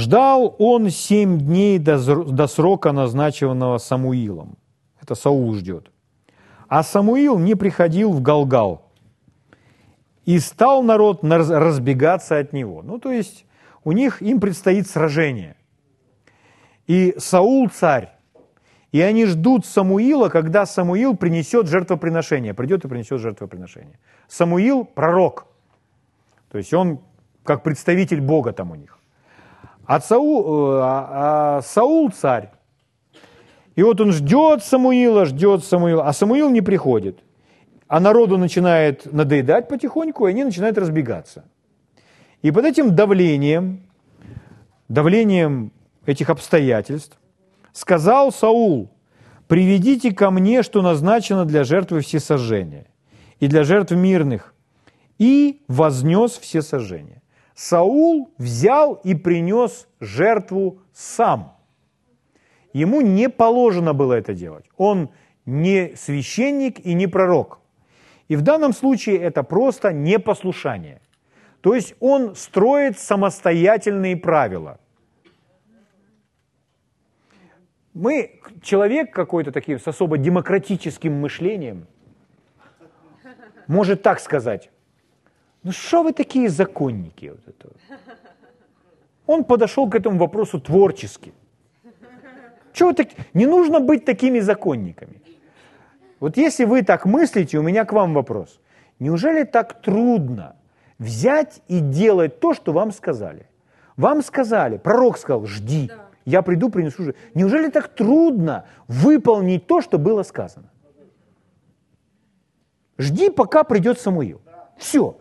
Ждал 0.00 0.56
он 0.58 0.88
семь 0.88 1.38
дней 1.38 1.78
до 1.78 2.46
срока, 2.46 2.92
назначенного 2.92 3.76
Самуилом. 3.76 4.56
Это 5.00 5.14
Саул 5.14 5.54
ждет. 5.54 5.90
А 6.68 6.82
Самуил 6.82 7.38
не 7.38 7.54
приходил 7.54 8.10
в 8.12 8.22
Галгал. 8.22 8.90
И 10.24 10.38
стал 10.38 10.82
народ 10.82 11.22
разбегаться 11.22 12.38
от 12.38 12.54
него. 12.54 12.82
Ну, 12.82 12.98
то 12.98 13.12
есть 13.12 13.44
у 13.84 13.92
них, 13.92 14.22
им 14.22 14.40
предстоит 14.40 14.88
сражение. 14.88 15.56
И 16.86 17.14
Саул 17.18 17.68
царь. 17.68 18.10
И 18.92 19.02
они 19.02 19.26
ждут 19.26 19.66
Самуила, 19.66 20.30
когда 20.30 20.64
Самуил 20.64 21.14
принесет 21.14 21.68
жертвоприношение. 21.68 22.54
Придет 22.54 22.84
и 22.86 22.88
принесет 22.88 23.20
жертвоприношение. 23.20 23.98
Самуил– 24.28 24.84
пророк. 24.94 25.46
То 26.50 26.56
есть 26.56 26.72
он 26.72 27.00
как 27.44 27.62
представитель 27.62 28.22
Бога 28.22 28.52
там 28.52 28.70
у 28.70 28.74
них. 28.76 28.99
А 29.86 30.00
Саул, 30.00 30.74
э, 30.74 30.80
а, 30.82 31.58
а 31.58 31.62
Саул 31.62 32.10
царь. 32.10 32.50
И 33.76 33.82
вот 33.82 34.00
он 34.00 34.12
ждет 34.12 34.62
Самуила, 34.62 35.24
ждет 35.24 35.64
Самуила, 35.64 36.06
а 36.06 36.12
Самуил 36.12 36.50
не 36.50 36.60
приходит. 36.60 37.20
А 37.88 37.98
народу 37.98 38.38
начинает 38.38 39.12
надоедать 39.12 39.68
потихоньку, 39.68 40.26
и 40.26 40.30
они 40.30 40.44
начинают 40.44 40.78
разбегаться. 40.78 41.44
И 42.42 42.50
под 42.50 42.64
этим 42.64 42.94
давлением, 42.94 43.82
давлением 44.88 45.72
этих 46.06 46.30
обстоятельств, 46.30 47.18
сказал 47.72 48.32
Саул, 48.32 48.90
приведите 49.48 50.12
ко 50.12 50.30
мне, 50.30 50.62
что 50.62 50.82
назначено 50.82 51.44
для 51.44 51.64
жертвы 51.64 52.00
всесожжения 52.00 52.86
и 53.40 53.48
для 53.48 53.64
жертв 53.64 53.92
мирных, 53.92 54.54
и 55.18 55.62
вознес 55.68 56.38
всесожжение. 56.38 57.19
Саул 57.60 58.32
взял 58.38 58.94
и 58.94 59.14
принес 59.14 59.86
жертву 60.00 60.80
сам. 60.94 61.58
Ему 62.72 63.02
не 63.02 63.28
положено 63.28 63.92
было 63.92 64.14
это 64.14 64.32
делать. 64.32 64.64
Он 64.78 65.10
не 65.44 65.94
священник 65.94 66.80
и 66.80 66.94
не 66.94 67.06
пророк. 67.06 67.60
И 68.28 68.36
в 68.36 68.40
данном 68.40 68.72
случае 68.72 69.18
это 69.18 69.42
просто 69.42 69.92
непослушание. 69.92 71.02
То 71.60 71.74
есть 71.74 71.94
он 72.00 72.34
строит 72.34 72.98
самостоятельные 72.98 74.16
правила. 74.16 74.80
Мы, 77.92 78.40
человек 78.62 79.12
какой-то 79.12 79.52
таким 79.52 79.78
с 79.78 79.86
особо 79.86 80.16
демократическим 80.16 81.12
мышлением, 81.12 81.86
может 83.66 84.02
так 84.02 84.18
сказать, 84.18 84.70
ну 85.62 85.72
что 85.72 86.02
вы 86.02 86.12
такие 86.12 86.48
законники? 86.48 87.30
Вот 87.30 87.40
это? 87.46 87.70
Он 89.26 89.44
подошел 89.44 89.88
к 89.88 89.94
этому 89.94 90.18
вопросу 90.18 90.60
творчески. 90.60 91.32
Чего 92.72 92.92
так? 92.92 93.08
Не 93.34 93.46
нужно 93.46 93.80
быть 93.80 94.04
такими 94.04 94.40
законниками. 94.40 95.20
Вот 96.18 96.36
если 96.36 96.64
вы 96.64 96.82
так 96.82 97.06
мыслите, 97.06 97.58
у 97.58 97.62
меня 97.62 97.84
к 97.84 97.92
вам 97.92 98.14
вопрос. 98.14 98.60
Неужели 98.98 99.44
так 99.44 99.80
трудно 99.80 100.56
взять 100.98 101.62
и 101.68 101.80
делать 101.80 102.40
то, 102.40 102.54
что 102.54 102.72
вам 102.72 102.92
сказали? 102.92 103.46
Вам 103.96 104.22
сказали, 104.22 104.78
пророк 104.78 105.18
сказал, 105.18 105.46
жди, 105.46 105.88
да. 105.88 106.06
я 106.24 106.42
приду, 106.42 106.70
принесу 106.70 107.04
же. 107.04 107.14
Неужели 107.34 107.70
так 107.70 107.88
трудно 107.88 108.64
выполнить 108.88 109.66
то, 109.66 109.80
что 109.80 109.98
было 109.98 110.22
сказано? 110.22 110.70
Жди, 112.98 113.30
пока 113.30 113.64
придет 113.64 113.98
Самуил. 113.98 114.40
Все. 114.76 115.18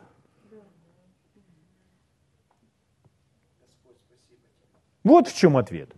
Вот 5.10 5.28
в 5.28 5.36
чем 5.36 5.58
ответ. 5.58 5.90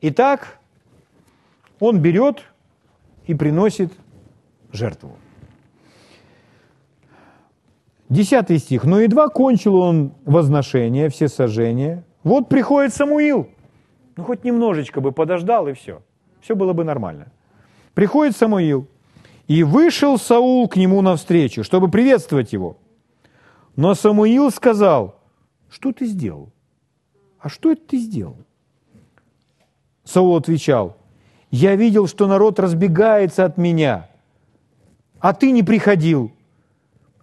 Итак, 0.00 0.58
он 1.78 2.00
берет 2.00 2.42
и 3.28 3.34
приносит 3.34 3.92
жертву. 4.72 5.16
Десятый 8.08 8.58
стих. 8.58 8.82
«Но 8.82 8.98
едва 8.98 9.28
кончил 9.28 9.76
он 9.76 10.14
возношение, 10.24 11.10
все 11.10 11.28
сожжения. 11.28 12.02
Вот 12.24 12.48
приходит 12.48 12.92
Самуил. 12.92 13.48
Ну, 14.16 14.24
хоть 14.24 14.42
немножечко 14.42 15.00
бы 15.00 15.12
подождал, 15.12 15.68
и 15.68 15.74
все. 15.74 16.02
Все 16.40 16.56
было 16.56 16.72
бы 16.72 16.82
нормально. 16.82 17.30
Приходит 17.94 18.36
Самуил. 18.36 18.88
И 19.46 19.62
вышел 19.62 20.18
Саул 20.18 20.68
к 20.68 20.74
нему 20.74 21.02
навстречу, 21.02 21.62
чтобы 21.62 21.88
приветствовать 21.88 22.52
его. 22.52 22.78
Но 23.76 23.94
Самуил 23.94 24.50
сказал, 24.50 25.14
что 25.70 25.92
ты 25.92 26.06
сделал? 26.06 26.52
А 27.38 27.48
что 27.48 27.72
это 27.72 27.82
ты 27.86 27.98
сделал? 27.98 28.36
Саул 30.04 30.36
отвечал, 30.36 30.96
я 31.50 31.76
видел, 31.76 32.06
что 32.06 32.26
народ 32.26 32.58
разбегается 32.58 33.44
от 33.44 33.58
меня, 33.58 34.08
а 35.20 35.32
ты 35.34 35.50
не 35.50 35.62
приходил 35.62 36.32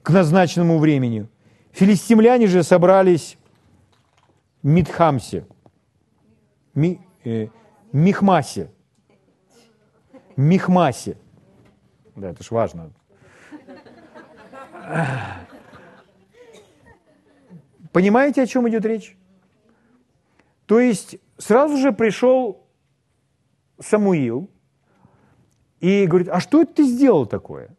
к 0.04 0.12
назначенному 0.12 0.78
времени. 0.80 1.28
Филистимляне 1.72 2.48
же 2.48 2.64
собрались 2.64 3.38
в 4.62 4.68
Мидхамсе, 4.68 5.46
Ми, 6.74 7.00
э, 7.24 7.48
Михмасе, 7.92 8.70
Михмасе. 10.36 11.18
Да, 12.16 12.30
это 12.30 12.44
ж 12.44 12.52
важно. 12.52 12.92
Понимаете, 17.92 18.44
о 18.44 18.48
чем 18.48 18.70
идет 18.70 18.86
речь? 18.86 19.15
То 20.66 20.80
есть 20.80 21.18
сразу 21.38 21.78
же 21.78 21.92
пришел 21.92 22.66
Самуил 23.80 24.50
и 25.80 26.06
говорит, 26.06 26.30
а 26.30 26.40
что 26.40 26.62
это 26.62 26.76
ты 26.76 26.84
сделал 26.84 27.26
такое? 27.26 27.70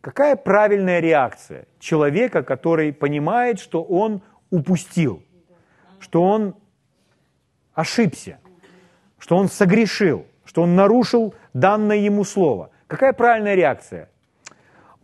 Какая 0.00 0.36
правильная 0.36 1.00
реакция 1.00 1.66
человека, 1.78 2.42
который 2.42 2.92
понимает, 2.92 3.60
что 3.60 3.82
он 3.82 4.22
упустил, 4.50 5.22
что 6.00 6.22
он 6.22 6.54
ошибся, 7.72 8.38
что 9.18 9.36
он 9.36 9.48
согрешил, 9.48 10.26
что 10.44 10.62
он 10.62 10.74
нарушил 10.74 11.34
данное 11.54 11.98
ему 11.98 12.24
слово? 12.24 12.70
Какая 12.88 13.12
правильная 13.12 13.54
реакция? 13.54 14.10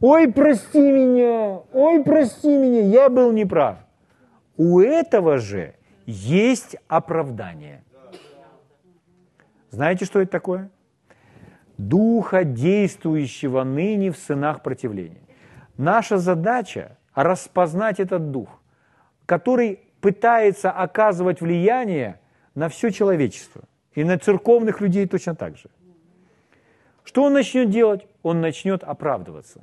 Ой, 0.00 0.30
прости 0.30 0.80
меня, 0.80 1.60
ой, 1.72 2.04
прости 2.04 2.48
меня, 2.48 2.82
я 2.82 3.08
был 3.08 3.32
неправ. 3.32 3.78
У 4.56 4.80
этого 4.80 5.38
же 5.38 5.74
есть 6.10 6.74
оправдание. 6.88 7.84
Знаете, 9.70 10.06
что 10.06 10.20
это 10.20 10.30
такое? 10.30 10.70
Духа, 11.76 12.44
действующего 12.44 13.62
ныне 13.62 14.10
в 14.10 14.16
сынах 14.16 14.62
противления. 14.62 15.20
Наша 15.76 16.16
задача– 16.16 16.96
распознать 17.14 18.00
этот 18.00 18.30
дух, 18.30 18.48
который 19.26 19.80
пытается 20.00 20.70
оказывать 20.70 21.42
влияние 21.42 22.18
на 22.54 22.70
все 22.70 22.90
человечество. 22.90 23.64
И 23.94 24.02
на 24.02 24.18
церковных 24.18 24.80
людей 24.80 25.06
точно 25.06 25.34
так 25.34 25.58
же. 25.58 25.68
Что 27.04 27.24
он 27.24 27.34
начнет 27.34 27.68
делать? 27.68 28.06
Он 28.22 28.40
начнет 28.40 28.82
оправдываться. 28.82 29.62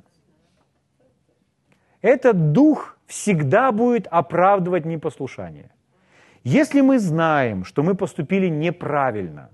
Этот 2.02 2.52
дух 2.52 2.98
всегда 3.06 3.72
будет 3.72 4.06
оправдывать 4.06 4.84
непослушание. 4.84 5.70
Если 6.46 6.80
мы 6.80 7.00
знаем, 7.00 7.64
что 7.64 7.82
мы 7.82 7.96
поступили 7.96 8.46
неправильно, 8.46 9.50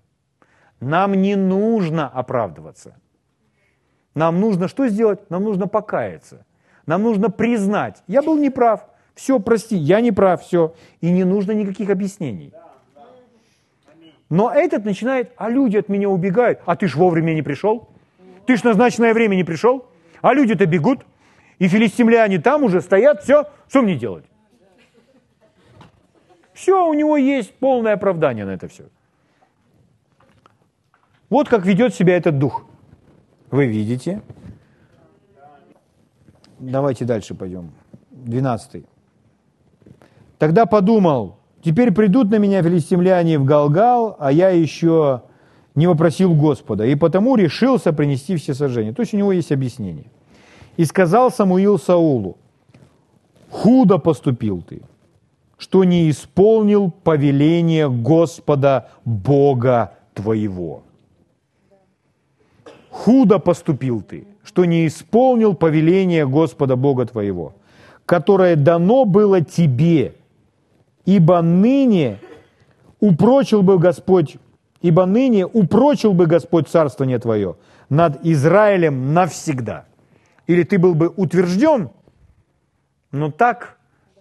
нам 0.79 1.15
не 1.15 1.37
нужно 1.37 2.07
оправдываться. 2.07 2.97
Нам 4.15 4.39
нужно 4.41 4.69
что 4.69 4.87
сделать? 4.89 5.31
Нам 5.31 5.43
нужно 5.43 5.67
покаяться. 5.67 6.45
Нам 6.85 7.03
нужно 7.03 7.31
признать, 7.31 8.03
я 8.09 8.21
был 8.21 8.37
неправ, 8.37 8.87
все, 9.15 9.41
прости, 9.41 9.75
я 9.75 10.03
не 10.03 10.13
прав, 10.13 10.43
все. 10.43 10.75
И 11.01 11.11
не 11.11 11.25
нужно 11.25 11.53
никаких 11.53 11.89
объяснений. 11.89 12.53
Но 14.29 14.51
этот 14.51 14.85
начинает, 14.85 15.33
а 15.39 15.49
люди 15.49 15.79
от 15.79 15.89
меня 15.89 16.11
убегают, 16.11 16.61
а 16.67 16.77
ты 16.77 16.89
ж 16.89 16.97
вовремя 16.97 17.33
не 17.33 17.41
пришел, 17.41 17.89
ты 18.45 18.59
ж 18.59 18.65
назначенное 18.65 19.15
время 19.15 19.35
не 19.35 19.45
пришел, 19.45 19.87
а 20.21 20.35
люди-то 20.35 20.67
бегут, 20.67 21.07
и 21.59 21.69
филистимляне 21.69 22.39
там 22.39 22.65
уже 22.65 22.83
стоят, 22.83 23.23
все, 23.23 23.47
что 23.67 23.81
мне 23.81 23.95
делать? 23.95 24.27
Все, 26.63 26.89
у 26.89 26.95
него 26.95 27.17
есть 27.17 27.53
полное 27.55 27.95
оправдание 27.95 28.45
на 28.45 28.51
это 28.51 28.69
все. 28.69 28.85
Вот 31.29 31.49
как 31.49 31.67
ведет 31.67 31.93
себя 31.93 32.17
этот 32.17 32.39
дух. 32.39 32.65
Вы 33.51 33.67
видите? 33.67 34.23
Давайте 36.61 37.05
дальше 37.05 37.35
пойдем. 37.35 37.73
Двенадцатый. 38.13 38.87
Тогда 40.39 40.65
подумал, 40.65 41.39
теперь 41.65 41.91
придут 41.91 42.31
на 42.31 42.39
меня 42.39 42.63
филистимляне 42.63 43.41
в 43.41 43.45
Галгал, 43.45 44.15
а 44.21 44.31
я 44.31 44.51
еще 44.51 45.23
не 45.75 45.89
вопросил 45.89 46.33
Господа, 46.33 46.87
и 46.87 46.95
потому 46.95 47.35
решился 47.35 47.93
принести 47.93 48.37
все 48.37 48.55
сожжения. 48.55 48.93
То 48.93 49.03
есть 49.03 49.15
у 49.15 49.17
него 49.17 49.33
есть 49.33 49.51
объяснение. 49.51 50.13
И 50.77 50.85
сказал 50.85 51.33
Самуил 51.33 51.77
Саулу, 51.77 52.37
худо 53.51 53.99
поступил 53.99 54.63
ты, 54.63 54.83
что 55.63 55.85
не 55.85 56.11
исполнил 56.11 56.91
повеление 56.91 57.89
Господа 57.89 58.89
Бога 59.05 59.93
твоего. 60.13 60.83
Худо 62.91 63.39
поступил 63.39 64.03
ты, 64.03 64.27
что 64.43 64.65
не 64.65 64.89
исполнил 64.89 65.55
повеление 65.55 66.27
Господа 66.27 66.75
Бога 66.75 67.07
твоего, 67.07 67.55
которое 68.07 68.57
дано 68.57 69.05
было 69.05 69.41
тебе, 69.41 70.17
ибо 71.05 71.41
ныне 71.43 72.19
упрочил 72.99 73.63
бы 73.63 73.79
Господь, 73.79 74.39
ибо 74.81 75.07
ныне 75.07 75.47
упрочил 75.47 76.13
бы 76.13 76.27
Господь 76.27 76.67
царствование 76.67 77.21
твое 77.21 77.55
над 77.89 78.27
Израилем 78.27 79.15
навсегда. 79.15 79.85
Или 80.49 80.65
ты 80.65 80.81
был 80.81 80.97
бы 80.97 81.13
утвержден, 81.17 81.91
но 83.13 83.31
так 83.31 83.79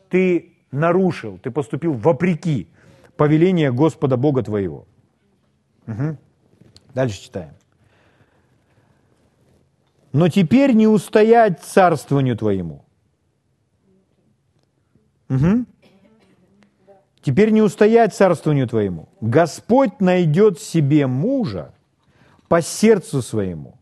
ты 0.08 0.51
нарушил, 0.72 1.38
ты 1.38 1.52
поступил 1.52 1.94
вопреки 1.94 2.68
повеления 3.18 3.72
Господа 3.72 4.18
Бога 4.18 4.44
твоего. 4.44 4.86
Угу. 5.88 6.18
Дальше 6.94 7.22
читаем. 7.22 7.54
Но 10.14 10.28
теперь 10.30 10.74
не 10.74 10.88
устоять 10.88 11.62
царствованию 11.62 12.38
твоему. 12.38 12.84
Угу. 15.30 15.66
Теперь 17.22 17.52
не 17.52 17.62
устоять 17.62 18.14
царствованию 18.14 18.68
твоему. 18.68 19.08
Господь 19.22 20.00
найдет 20.02 20.60
себе 20.60 21.08
мужа 21.08 21.74
по 22.48 22.62
сердцу 22.62 23.22
своему, 23.22 23.76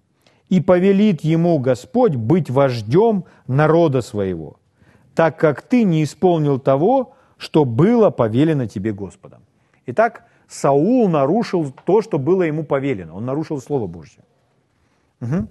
и 0.50 0.62
повелит 0.62 1.22
ему 1.22 1.58
Господь 1.60 2.16
быть 2.16 2.50
вождем 2.50 3.26
народа 3.48 4.02
своего, 4.02 4.59
так 5.20 5.38
как 5.38 5.61
ты 5.61 5.84
не 5.84 6.01
исполнил 6.05 6.59
того, 6.59 7.13
что 7.38 7.65
было 7.65 8.09
повелено 8.09 8.67
тебе 8.67 8.93
Господом. 8.93 9.41
Итак, 9.86 10.24
Саул 10.47 11.09
нарушил 11.09 11.74
то, 11.84 12.01
что 12.01 12.17
было 12.17 12.43
ему 12.43 12.63
повелено. 12.63 13.15
Он 13.15 13.26
нарушил 13.26 13.59
Слово 13.59 13.88
Божье. 13.88 14.24
Угу. 15.20 15.47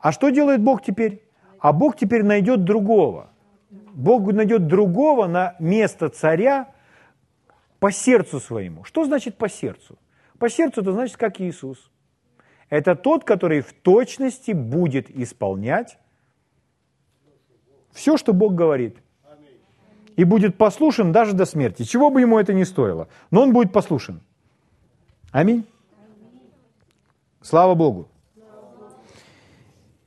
А 0.00 0.12
что 0.12 0.28
делает 0.28 0.62
Бог 0.62 0.82
теперь? 0.82 1.22
А 1.60 1.72
Бог 1.72 1.96
теперь 1.96 2.24
найдет 2.24 2.64
другого. 2.64 3.30
Бог 3.70 4.30
найдет 4.34 4.66
другого 4.66 5.26
на 5.26 5.56
место 5.60 6.10
царя 6.10 6.68
по 7.78 7.90
сердцу 7.90 8.38
своему. 8.38 8.84
Что 8.84 9.06
значит 9.06 9.38
по 9.38 9.48
сердцу? 9.48 9.96
По 10.38 10.50
сердцу 10.50 10.82
это 10.82 10.92
значит 10.92 11.16
как 11.16 11.40
Иисус. 11.40 11.90
Это 12.68 12.94
тот, 12.96 13.24
который 13.24 13.62
в 13.62 13.72
точности 13.72 14.50
будет 14.50 15.08
исполнять 15.08 15.96
все, 17.92 18.16
что 18.16 18.32
Бог 18.32 18.54
говорит. 18.54 18.96
И 20.16 20.24
будет 20.24 20.58
послушен 20.58 21.12
даже 21.12 21.32
до 21.32 21.46
смерти. 21.46 21.82
Чего 21.84 22.10
бы 22.10 22.20
ему 22.20 22.38
это 22.38 22.52
ни 22.52 22.64
стоило. 22.64 23.08
Но 23.30 23.42
он 23.42 23.52
будет 23.52 23.72
послушен. 23.72 24.20
Аминь. 25.32 25.64
Слава 27.40 27.74
Богу. 27.74 28.08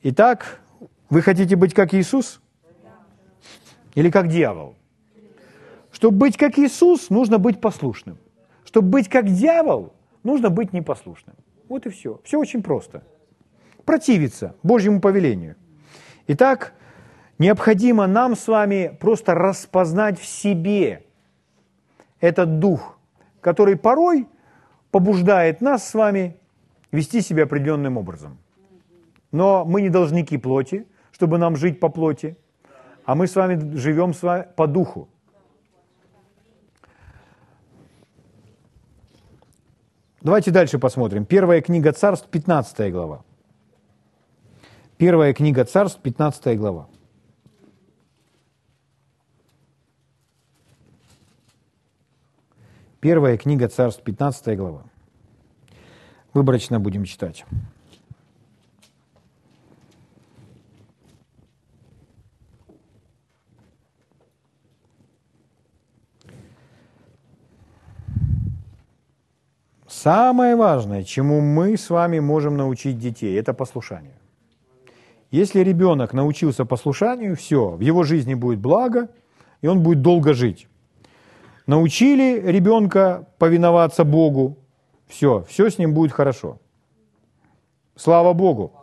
Итак, 0.04 0.60
вы 1.10 1.22
хотите 1.22 1.56
быть 1.56 1.74
как 1.74 1.94
Иисус? 1.94 2.42
Или 3.96 4.12
как 4.12 4.28
дьявол? 4.28 4.76
Чтобы 5.92 6.18
быть 6.18 6.38
как 6.38 6.60
Иисус, 6.60 7.10
нужно 7.10 7.38
быть 7.38 7.62
послушным. 7.62 8.18
Чтобы 8.66 8.90
быть 8.90 9.08
как 9.08 9.26
дьявол, 9.26 9.94
нужно 10.24 10.50
быть 10.50 10.74
непослушным. 10.74 11.36
Вот 11.70 11.86
и 11.86 11.90
все. 11.90 12.20
Все 12.24 12.38
очень 12.38 12.62
просто. 12.62 13.04
Противиться 13.86 14.56
Божьему 14.64 15.00
повелению. 15.00 15.56
Итак, 16.28 16.74
необходимо 17.44 18.08
нам 18.08 18.36
с 18.36 18.48
вами 18.48 18.98
просто 19.00 19.36
распознать 19.36 20.18
в 20.18 20.26
себе 20.26 21.04
этот 22.22 22.60
дух, 22.60 22.98
который 23.42 23.76
порой 23.76 24.28
побуждает 24.92 25.60
нас 25.62 25.90
с 25.90 25.94
вами 25.94 26.38
вести 26.92 27.22
себя 27.22 27.44
определенным 27.44 27.98
образом. 27.98 28.38
Но 29.32 29.66
мы 29.66 29.82
не 29.82 29.90
должники 29.90 30.38
плоти, 30.38 30.86
чтобы 31.12 31.38
нам 31.38 31.58
жить 31.58 31.80
по 31.80 31.90
плоти, 31.90 32.38
а 33.06 33.14
мы 33.16 33.28
с 33.28 33.36
вами 33.36 33.76
живем 33.76 34.14
с 34.14 34.24
вами 34.24 34.48
по 34.56 34.66
духу. 34.68 35.10
Давайте 40.22 40.52
дальше 40.52 40.80
посмотрим. 40.80 41.26
Первая 41.26 41.62
книга 41.62 41.92
царств, 41.92 42.30
15 42.30 42.94
глава. 42.94 43.26
Первая 44.98 45.34
книга 45.34 45.66
царств, 45.66 46.00
15 46.02 46.58
глава. 46.58 46.88
Первая 53.04 53.36
книга 53.36 53.68
царств, 53.68 54.02
15 54.02 54.56
глава. 54.58 54.84
Выборочно 56.34 56.80
будем 56.80 57.04
читать. 57.04 57.44
Самое 69.86 70.56
важное, 70.56 71.04
чему 71.04 71.42
мы 71.42 71.76
с 71.76 71.90
вами 71.90 72.20
можем 72.20 72.56
научить 72.56 72.98
детей, 73.00 73.38
это 73.38 73.54
послушание. 73.54 74.16
Если 75.30 75.60
ребенок 75.60 76.14
научился 76.14 76.64
послушанию, 76.64 77.36
все, 77.36 77.72
в 77.72 77.82
его 77.82 78.04
жизни 78.04 78.34
будет 78.34 78.60
благо, 78.60 79.10
и 79.62 79.68
он 79.68 79.84
будет 79.84 80.02
долго 80.02 80.34
жить. 80.34 80.70
Научили 81.66 82.40
ребенка 82.40 83.28
повиноваться 83.38 84.04
Богу, 84.04 84.58
все, 85.08 85.44
все 85.48 85.70
с 85.70 85.78
ним 85.78 85.94
будет 85.94 86.12
хорошо. 86.12 86.60
Слава 87.96 88.34
Богу. 88.34 88.74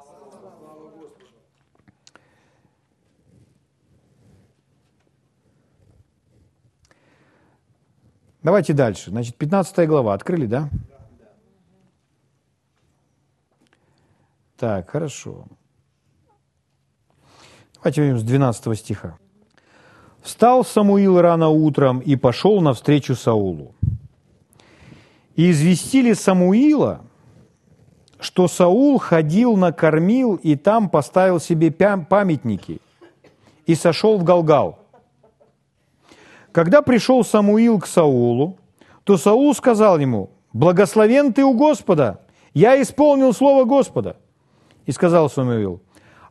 Давайте 8.42 8.72
дальше. 8.72 9.10
Значит, 9.10 9.36
15 9.36 9.86
глава. 9.86 10.14
Открыли, 10.14 10.46
да? 10.46 10.70
Так, 14.56 14.90
хорошо. 14.90 15.46
Давайте 17.74 18.00
возьмем 18.00 18.18
с 18.18 18.22
12 18.22 18.78
стиха. 18.78 19.19
«Встал 20.22 20.64
Самуил 20.64 21.20
рано 21.20 21.48
утром 21.48 22.00
и 22.00 22.16
пошел 22.16 22.60
навстречу 22.60 23.14
Саулу. 23.14 23.74
И 25.34 25.50
известили 25.50 26.12
Самуила, 26.12 27.00
что 28.18 28.48
Саул 28.48 28.98
ходил, 28.98 29.56
накормил 29.56 30.34
и 30.36 30.56
там 30.56 30.90
поставил 30.90 31.40
себе 31.40 31.70
памятники 31.70 32.80
и 33.66 33.74
сошел 33.74 34.18
в 34.18 34.24
Галгал. 34.24 34.78
Когда 36.52 36.82
пришел 36.82 37.24
Самуил 37.24 37.78
к 37.78 37.86
Саулу, 37.86 38.58
то 39.04 39.16
Саул 39.16 39.54
сказал 39.54 39.98
ему, 39.98 40.30
«Благословен 40.52 41.32
ты 41.32 41.44
у 41.44 41.54
Господа, 41.54 42.20
я 42.52 42.80
исполнил 42.82 43.32
слово 43.32 43.64
Господа». 43.64 44.16
И 44.86 44.92
сказал 44.92 45.30
Самуил, 45.30 45.80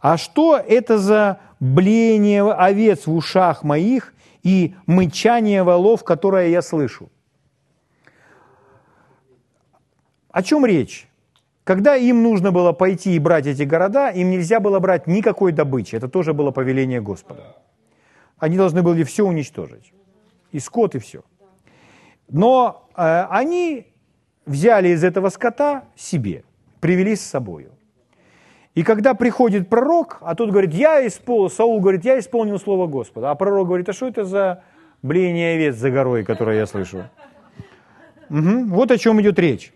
а 0.02 0.18
что 0.18 0.58
это 0.58 0.98
за 0.98 1.40
блеяние 1.60 2.51
овец 2.51 3.07
в 3.07 3.14
ушах 3.14 3.64
моих 3.64 4.14
и 4.43 4.76
мычание 4.86 5.64
волов, 5.64 6.03
которое 6.03 6.49
я 6.49 6.62
слышу? 6.62 7.10
О 10.32 10.43
чем 10.43 10.66
речь? 10.66 11.07
Когда 11.64 11.95
им 11.95 12.24
нужно 12.24 12.51
было 12.51 12.72
пойти 12.72 13.16
и 13.16 13.20
брать 13.20 13.45
эти 13.45 13.64
города, 13.64 14.10
им 14.10 14.32
нельзя 14.32 14.60
было 14.60 14.80
брать 14.80 15.07
никакой 15.07 15.51
добычи. 15.51 15.95
Это 15.95 16.07
тоже 16.07 16.34
было 16.34 16.51
повеление 16.51 17.01
Господа. 17.01 17.57
Они 18.38 18.57
должны 18.57 18.82
были 18.82 19.03
все 19.03 19.24
уничтожить. 19.24 19.93
И 20.51 20.60
скот, 20.60 20.95
и 20.95 20.99
все. 20.99 21.24
Но 22.28 22.89
э, 22.95 23.28
они 23.30 23.88
взяли 24.45 24.89
из 24.89 25.03
этого 25.03 25.30
скота 25.30 25.84
себе, 25.95 26.43
привели 26.80 27.16
с 27.16 27.22
собою. 27.22 27.72
И 28.80 28.84
когда 28.84 29.13
приходит 29.13 29.67
пророк, 29.67 30.19
а 30.21 30.36
тот 30.36 30.51
говорит, 30.51 30.73
я 30.73 31.05
исполнил, 31.05 31.49
Саул 31.49 31.82
говорит, 31.82 32.05
я 32.05 32.17
исполнил 32.17 32.57
слово 32.57 32.88
Господа. 32.88 33.30
А 33.30 33.36
пророк 33.36 33.67
говорит, 33.67 33.89
а 33.89 33.91
что 33.91 34.07
это 34.07 34.23
за 34.23 34.63
блеяние 35.01 35.55
овец 35.55 35.75
за 35.75 35.91
горой, 35.91 36.23
которое 36.23 36.59
я 36.59 36.65
слышу? 36.65 37.03
Угу. 38.30 38.67
Вот 38.67 38.89
о 38.91 38.97
чем 38.97 39.19
идет 39.19 39.38
речь. 39.38 39.73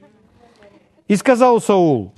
И 1.10 1.18
сказал 1.18 1.60
Саул, 1.60 2.14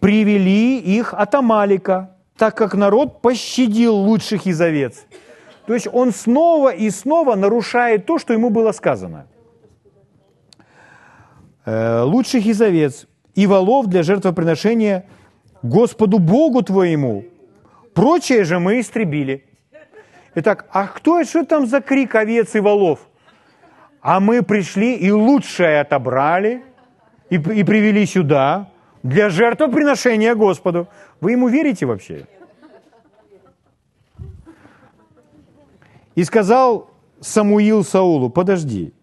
привели 0.00 0.78
их 0.78 1.14
от 1.14 1.32
Амалика, 1.32 2.16
так 2.36 2.56
как 2.56 2.74
народ 2.74 3.22
пощадил 3.22 3.94
лучших 3.94 4.46
из 4.48 4.60
овец. 4.60 5.06
То 5.64 5.74
есть 5.74 5.86
он 5.92 6.10
снова 6.10 6.74
и 6.74 6.90
снова 6.90 7.36
нарушает 7.36 8.06
то, 8.06 8.18
что 8.18 8.32
ему 8.32 8.50
было 8.50 8.72
сказано. 8.72 9.28
Э, 11.64 12.02
лучших 12.02 12.46
из 12.46 12.60
овец 12.60 13.06
и 13.36 13.46
волов 13.46 13.86
для 13.86 14.02
жертвоприношения– 14.02 15.04
Господу 15.62 16.18
Богу 16.18 16.62
твоему 16.62 17.24
Прочее 17.94 18.44
же 18.44 18.58
мы 18.58 18.80
истребили. 18.80 19.44
Итак, 20.34 20.66
а 20.72 20.86
кто, 20.86 21.22
что 21.24 21.44
там 21.44 21.66
за 21.66 21.80
крик 21.80 22.14
овец 22.14 22.54
и 22.54 22.60
волов? 22.60 23.00
А 24.00 24.20
мы 24.20 24.42
пришли 24.42 24.94
и 24.94 25.10
лучшее 25.10 25.80
отобрали 25.80 26.62
и, 27.28 27.34
и 27.34 27.64
привели 27.64 28.06
сюда 28.06 28.70
для 29.02 29.28
жертвоприношения 29.28 30.34
Господу. 30.34 30.88
Вы 31.20 31.32
ему 31.32 31.48
верите 31.48 31.84
вообще? 31.84 32.26
И 36.14 36.24
сказал 36.24 36.90
Самуил 37.20 37.84
Саулу, 37.84 38.30
подожди, 38.30 38.94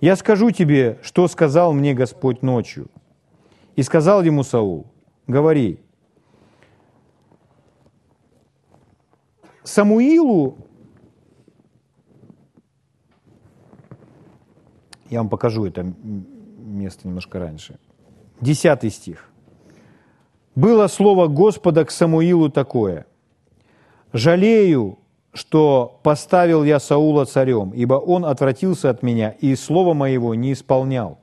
я 0.00 0.16
скажу 0.16 0.50
тебе, 0.52 0.98
что 1.02 1.28
сказал 1.28 1.72
мне 1.72 1.92
Господь 1.92 2.42
ночью. 2.42 2.88
И 3.76 3.82
сказал 3.82 4.22
ему 4.22 4.42
Саул, 4.42 4.86
говори. 5.26 5.81
Самуилу, 9.64 10.56
я 15.08 15.18
вам 15.18 15.28
покажу 15.28 15.64
это 15.66 15.92
место 16.58 17.06
немножко 17.06 17.38
раньше, 17.38 17.78
десятый 18.40 18.90
стих. 18.90 19.28
Было 20.54 20.86
слово 20.88 21.28
Господа 21.28 21.84
к 21.84 21.90
Самуилу 21.90 22.50
такое. 22.50 23.06
«Жалею, 24.12 24.98
что 25.32 25.98
поставил 26.02 26.62
я 26.62 26.78
Саула 26.78 27.24
царем, 27.24 27.70
ибо 27.70 27.94
он 27.94 28.26
отвратился 28.26 28.90
от 28.90 29.02
меня 29.02 29.30
и 29.30 29.54
слова 29.54 29.94
моего 29.94 30.34
не 30.34 30.52
исполнял. 30.52 31.18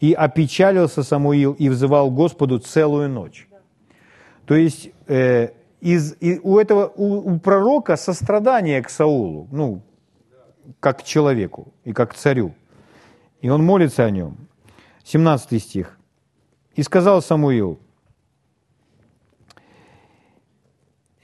И 0.00 0.14
опечалился 0.14 1.02
Самуил 1.02 1.52
и 1.52 1.68
взывал 1.68 2.10
Господу 2.10 2.58
целую 2.58 3.10
ночь». 3.10 3.48
То 4.46 4.54
есть 4.54 4.90
э, 5.08 5.50
из, 5.80 6.16
и 6.20 6.40
у 6.42 6.58
этого 6.58 6.92
у, 6.96 7.34
у 7.34 7.38
пророка 7.38 7.96
сострадание 7.96 8.82
к 8.82 8.90
Саулу, 8.90 9.48
ну, 9.50 9.82
как 10.80 11.00
к 11.00 11.02
человеку 11.02 11.72
и 11.84 11.92
как 11.92 12.12
к 12.12 12.14
царю. 12.14 12.54
И 13.40 13.48
он 13.48 13.64
молится 13.64 14.04
о 14.04 14.10
нем. 14.10 14.36
17 15.04 15.62
стих. 15.62 15.98
«И 16.74 16.82
сказал 16.82 17.22
Самуил, 17.22 17.78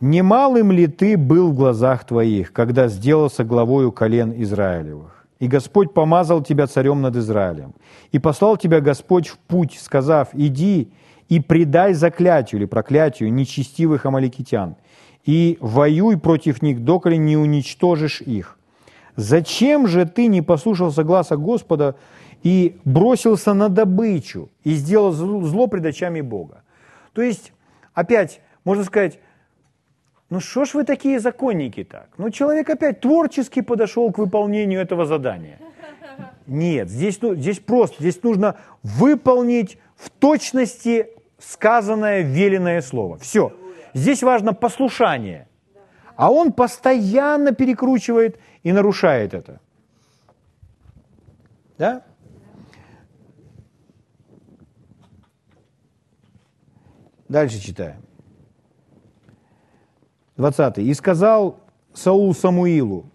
«Немалым 0.01 0.73
ли 0.73 0.87
ты 0.87 1.17
был 1.17 1.53
в 1.53 1.57
глазах 1.57 2.05
твоих, 2.05 2.53
когда 2.53 2.89
сделался 2.89 3.45
главою 3.45 3.93
колен 3.93 4.33
Израилевых? 4.43 5.27
И 5.39 5.49
Господь 5.49 5.93
помазал 5.93 6.43
тебя 6.43 6.69
царем 6.69 7.03
над 7.03 7.17
Израилем. 7.17 7.75
И 8.13 8.21
послал 8.21 8.57
тебя 8.57 8.81
Господь 8.81 9.27
в 9.27 9.39
путь, 9.39 9.77
сказав, 9.81 10.29
иди 10.35 10.93
и 11.33 11.41
предай 11.41 11.95
заклятию 11.95 12.61
или 12.61 12.67
проклятию 12.67 13.33
нечестивых 13.33 14.05
амаликитян, 14.05 14.77
и 15.25 15.57
воюй 15.61 16.19
против 16.19 16.61
них, 16.61 16.85
доколе 16.85 17.17
не 17.17 17.39
уничтожишь 17.39 18.21
их. 18.21 18.59
Зачем 19.17 19.87
же 19.87 20.05
ты 20.05 20.27
не 20.27 20.43
послушался 20.43 21.05
глаза 21.05 21.39
Господа 21.39 21.95
и 22.43 22.77
бросился 22.85 23.55
на 23.55 23.71
добычу 23.71 24.51
и 24.63 24.75
сделал 24.75 25.13
зло 25.13 25.69
пред 25.69 25.87
очами 25.87 26.21
Бога? 26.21 26.65
То 27.15 27.23
есть, 27.23 27.55
опять, 27.95 28.43
можно 28.65 28.85
сказать, 28.85 29.19
ну 30.29 30.39
что 30.39 30.67
ж 30.67 30.75
вы 30.75 30.85
такие 30.85 31.19
законники 31.19 31.83
так? 31.83 32.11
Ну 32.19 32.29
человек 32.29 32.69
опять 32.69 33.01
творчески 33.01 33.63
подошел 33.63 34.13
к 34.13 34.19
выполнению 34.19 34.83
этого 34.83 35.07
задания. 35.07 35.59
Нет, 36.47 36.91
здесь, 36.91 37.23
ну, 37.23 37.35
здесь 37.35 37.59
просто, 37.59 37.97
здесь 38.01 38.23
нужно 38.23 38.57
выполнить 38.83 39.79
в 39.97 40.11
точности 40.11 41.07
сказанное, 41.43 42.23
веленное 42.23 42.81
слово. 42.81 43.19
Все. 43.19 43.53
Здесь 43.95 44.23
важно 44.23 44.55
послушание. 44.55 45.49
А 46.17 46.31
он 46.31 46.53
постоянно 46.53 47.53
перекручивает 47.53 48.39
и 48.63 48.73
нарушает 48.73 49.35
это. 49.35 49.61
Да? 51.79 52.03
Дальше 57.29 57.59
читаем. 57.59 58.03
20. 60.37 60.79
«И 60.79 60.95
сказал 60.95 61.61
Саул 61.95 62.35
Самуилу, 62.35 63.07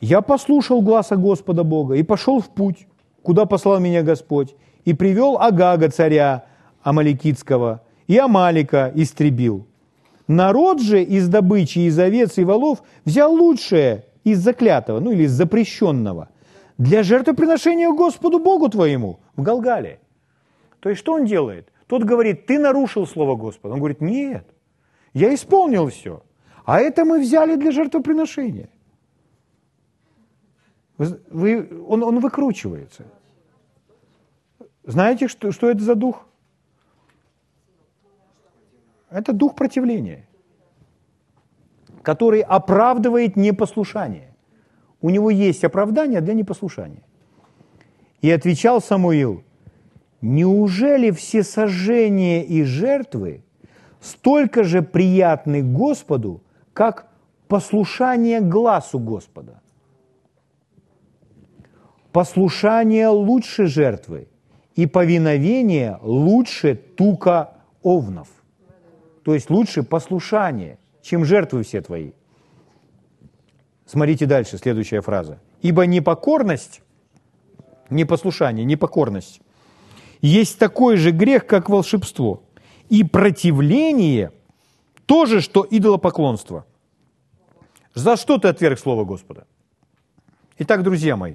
я 0.00 0.20
послушал 0.20 0.82
гласа 0.82 1.16
Господа 1.16 1.64
Бога 1.64 1.94
и 1.94 2.02
пошел 2.02 2.40
в 2.40 2.48
путь, 2.48 2.86
куда 3.22 3.46
послал 3.46 3.78
меня 3.78 4.02
Господь, 4.02 4.54
и 4.84 4.94
привел 4.94 5.38
Агага, 5.38 5.88
царя 5.90 6.44
Амаликитского, 6.82 7.82
и 8.06 8.18
Амалика 8.18 8.92
истребил. 8.94 9.66
Народ 10.28 10.80
же 10.80 11.02
из 11.02 11.28
добычи, 11.28 11.80
из 11.80 11.98
овец 11.98 12.38
и 12.38 12.44
волов 12.44 12.82
взял 13.04 13.32
лучшее 13.32 14.04
из 14.24 14.38
заклятого, 14.38 15.00
ну 15.00 15.12
или 15.12 15.24
из 15.24 15.32
запрещенного, 15.32 16.28
для 16.78 17.02
жертвоприношения 17.02 17.90
Господу 17.90 18.38
Богу 18.38 18.68
твоему 18.68 19.20
в 19.36 19.42
Галгале. 19.42 20.00
То 20.80 20.88
есть 20.88 21.00
что 21.00 21.14
он 21.14 21.24
делает? 21.24 21.70
Тот 21.86 22.04
говорит, 22.04 22.46
ты 22.46 22.58
нарушил 22.58 23.06
слово 23.06 23.36
Господа. 23.36 23.74
Он 23.74 23.80
говорит, 23.80 24.00
нет, 24.00 24.46
я 25.12 25.34
исполнил 25.34 25.88
все. 25.88 26.22
А 26.64 26.80
это 26.80 27.04
мы 27.04 27.20
взяли 27.20 27.56
для 27.56 27.70
жертвоприношения. 27.72 28.70
Вы, 30.98 31.68
он, 31.86 32.02
он 32.02 32.20
выкручивается. 32.20 33.04
Знаете, 34.84 35.28
что, 35.28 35.52
что 35.52 35.70
это 35.70 35.82
за 35.82 35.94
дух? 35.94 36.26
Это 39.12 39.32
дух 39.32 39.54
противления, 39.54 40.26
который 42.02 42.40
оправдывает 42.40 43.36
непослушание. 43.36 44.34
У 45.00 45.10
него 45.10 45.30
есть 45.30 45.64
оправдание 45.64 46.20
для 46.20 46.34
непослушания. 46.34 47.02
И 48.22 48.30
отвечал 48.30 48.80
Самуил, 48.80 49.42
неужели 50.20 51.10
все 51.10 51.42
сожжения 51.42 52.42
и 52.44 52.62
жертвы 52.62 53.42
столько 54.00 54.64
же 54.64 54.80
приятны 54.80 55.62
Господу, 55.62 56.42
как 56.72 57.08
послушание 57.48 58.40
глазу 58.40 58.98
Господа? 58.98 59.60
Послушание 62.12 63.08
лучше 63.08 63.66
жертвы, 63.66 64.28
и 64.74 64.86
повиновение 64.86 65.98
лучше 66.02 66.74
тука 66.74 67.54
овнов. 67.82 68.28
То 69.24 69.34
есть 69.34 69.50
лучше 69.50 69.82
послушание, 69.82 70.78
чем 71.00 71.24
жертвы 71.24 71.62
все 71.62 71.80
твои. 71.80 72.12
Смотрите 73.86 74.26
дальше, 74.26 74.58
следующая 74.58 75.00
фраза. 75.00 75.40
Ибо 75.60 75.86
непокорность, 75.86 76.82
непослушание, 77.90 78.64
непокорность 78.64 79.40
есть 80.20 80.58
такой 80.58 80.96
же 80.96 81.10
грех, 81.10 81.46
как 81.46 81.68
волшебство. 81.68 82.42
И 82.88 83.04
противление 83.04 84.32
тоже, 85.06 85.40
что 85.40 85.66
идолопоклонство. 85.68 86.66
За 87.94 88.16
что 88.16 88.38
ты 88.38 88.48
отверг 88.48 88.78
Слово 88.78 89.04
Господа? 89.04 89.46
Итак, 90.58 90.82
друзья 90.82 91.16
мои, 91.16 91.34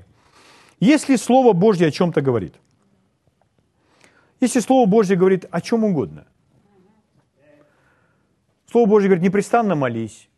если 0.79 1.15
Слово 1.15 1.53
Божье 1.53 1.87
о 1.87 1.91
чем-то 1.91 2.21
говорит, 2.21 2.55
если 4.39 4.59
Слово 4.59 4.87
Божье 4.87 5.15
говорит 5.15 5.45
о 5.51 5.61
чем 5.61 5.83
угодно– 5.83 6.27
Слово 8.71 8.87
Божье 8.89 9.09
говорит, 9.09 9.23
непрестанно 9.23 9.75
молись. 9.75 10.29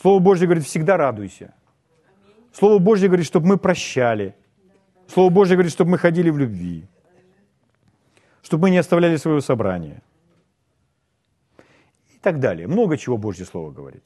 Слово 0.00 0.20
Божье 0.20 0.46
говорит, 0.46 0.64
всегда 0.64 0.96
радуйся. 0.96 1.54
Слово 2.52 2.78
Божье 2.78 3.08
говорит, 3.08 3.26
чтобы 3.26 3.46
мы 3.46 3.58
прощали. 3.58 4.34
Слово 5.06 5.30
Божье 5.30 5.56
говорит, 5.56 5.72
чтобы 5.72 5.90
мы 5.90 5.98
ходили 5.98 6.30
в 6.30 6.38
любви. 6.38 6.84
Чтобы 8.42 8.62
мы 8.62 8.70
не 8.70 8.78
оставляли 8.78 9.16
свое 9.16 9.40
собрание. 9.40 10.02
И 12.14 12.18
так 12.22 12.40
далее. 12.40 12.66
Много 12.66 12.96
чего 12.96 13.18
Божье 13.18 13.44
Слово 13.44 13.70
говорит. 13.70 14.04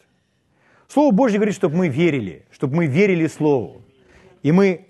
Слово 0.88 1.12
Божье 1.12 1.38
говорит, 1.38 1.54
чтобы 1.54 1.76
мы 1.76 1.88
верили, 1.88 2.44
чтобы 2.50 2.76
мы 2.76 2.86
верили 2.86 3.28
Слову. 3.28 3.82
И 4.42 4.52
мы 4.52 4.86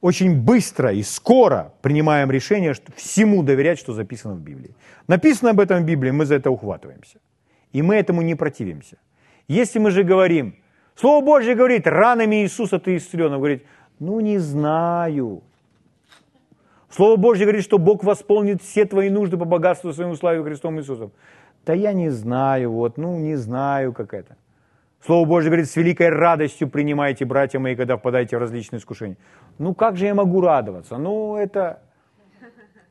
очень 0.00 0.34
быстро 0.40 0.92
и 0.92 1.02
скоро 1.02 1.72
принимаем 1.82 2.30
решение 2.30 2.74
всему 2.96 3.42
доверять, 3.42 3.78
что 3.78 3.92
записано 3.92 4.34
в 4.34 4.40
Библии. 4.40 4.74
Написано 5.06 5.50
об 5.50 5.60
этом 5.60 5.82
в 5.82 5.86
Библии, 5.86 6.10
мы 6.10 6.24
за 6.24 6.34
это 6.34 6.50
ухватываемся. 6.50 7.18
И 7.72 7.82
мы 7.82 7.96
этому 7.96 8.22
не 8.22 8.34
противимся. 8.34 8.98
Если 9.48 9.78
мы 9.78 9.90
же 9.90 10.02
говорим, 10.02 10.56
Слово 10.94 11.24
Божье 11.24 11.54
говорит, 11.54 11.86
ранами 11.86 12.42
Иисуса 12.42 12.78
ты 12.78 12.96
исцелен, 12.96 13.32
он 13.32 13.38
говорит, 13.38 13.64
ну 13.98 14.20
не 14.20 14.38
знаю. 14.38 15.42
Слово 16.90 17.16
Божье 17.16 17.46
говорит, 17.46 17.64
что 17.64 17.78
Бог 17.78 18.04
восполнит 18.04 18.62
все 18.62 18.84
твои 18.84 19.08
нужды 19.08 19.38
по 19.38 19.46
богатству 19.46 19.92
своему 19.92 20.14
славе 20.14 20.42
Христом 20.42 20.78
Иисусом. 20.78 21.12
Да 21.64 21.72
я 21.72 21.92
не 21.92 22.10
знаю, 22.10 22.72
вот, 22.72 22.98
ну 22.98 23.18
не 23.18 23.36
знаю, 23.36 23.92
как 23.92 24.12
это. 24.12 24.36
Слово 25.04 25.26
Божье 25.26 25.48
говорит, 25.48 25.68
с 25.68 25.76
великой 25.76 26.10
радостью 26.10 26.68
принимайте, 26.68 27.24
братья 27.24 27.58
мои, 27.58 27.74
когда 27.74 27.96
впадаете 27.96 28.36
в 28.36 28.40
различные 28.40 28.78
искушения. 28.78 29.16
Ну 29.58 29.74
как 29.74 29.96
же 29.96 30.06
я 30.06 30.14
могу 30.14 30.40
радоваться? 30.40 30.98
Ну 30.98 31.36
это... 31.36 31.82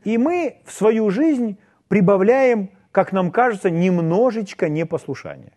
И 0.03 0.17
мы 0.17 0.57
в 0.65 0.71
свою 0.71 1.11
жизнь 1.11 1.57
прибавляем 1.87 2.71
как 2.91 3.11
нам 3.11 3.31
кажется, 3.31 3.69
немножечко 3.69 4.69
непослушание. 4.69 5.53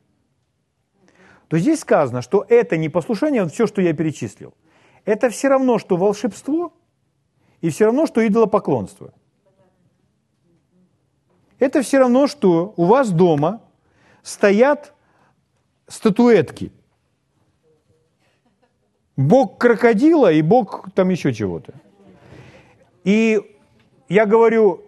То 1.49 1.59
здесь 1.59 1.81
сказано, 1.81 2.23
что 2.23 2.45
это 2.49 2.77
непослушание, 2.77 3.43
вот 3.43 3.53
все, 3.53 3.67
что 3.67 3.83
я 3.83 3.93
перечислил, 3.93 4.55
это 5.05 5.29
все 5.31 5.49
равно, 5.49 5.79
что 5.79 5.97
волшебство 5.97 6.73
и 7.61 7.71
все 7.71 7.87
равно, 7.87 8.07
что 8.07 8.27
идолопоклонство. 8.27 9.13
Это 11.59 11.83
все 11.83 11.99
равно, 11.99 12.27
что 12.27 12.75
у 12.77 12.85
вас 12.85 13.11
дома 13.11 13.61
стоят 14.23 14.95
статуэтки. 15.87 16.73
Бог 19.17 19.59
крокодила 19.59 20.33
и 20.33 20.43
бог 20.43 20.91
там 20.95 21.11
еще 21.11 21.33
чего-то. 21.33 21.75
И 23.05 23.41
я 24.09 24.27
говорю, 24.27 24.85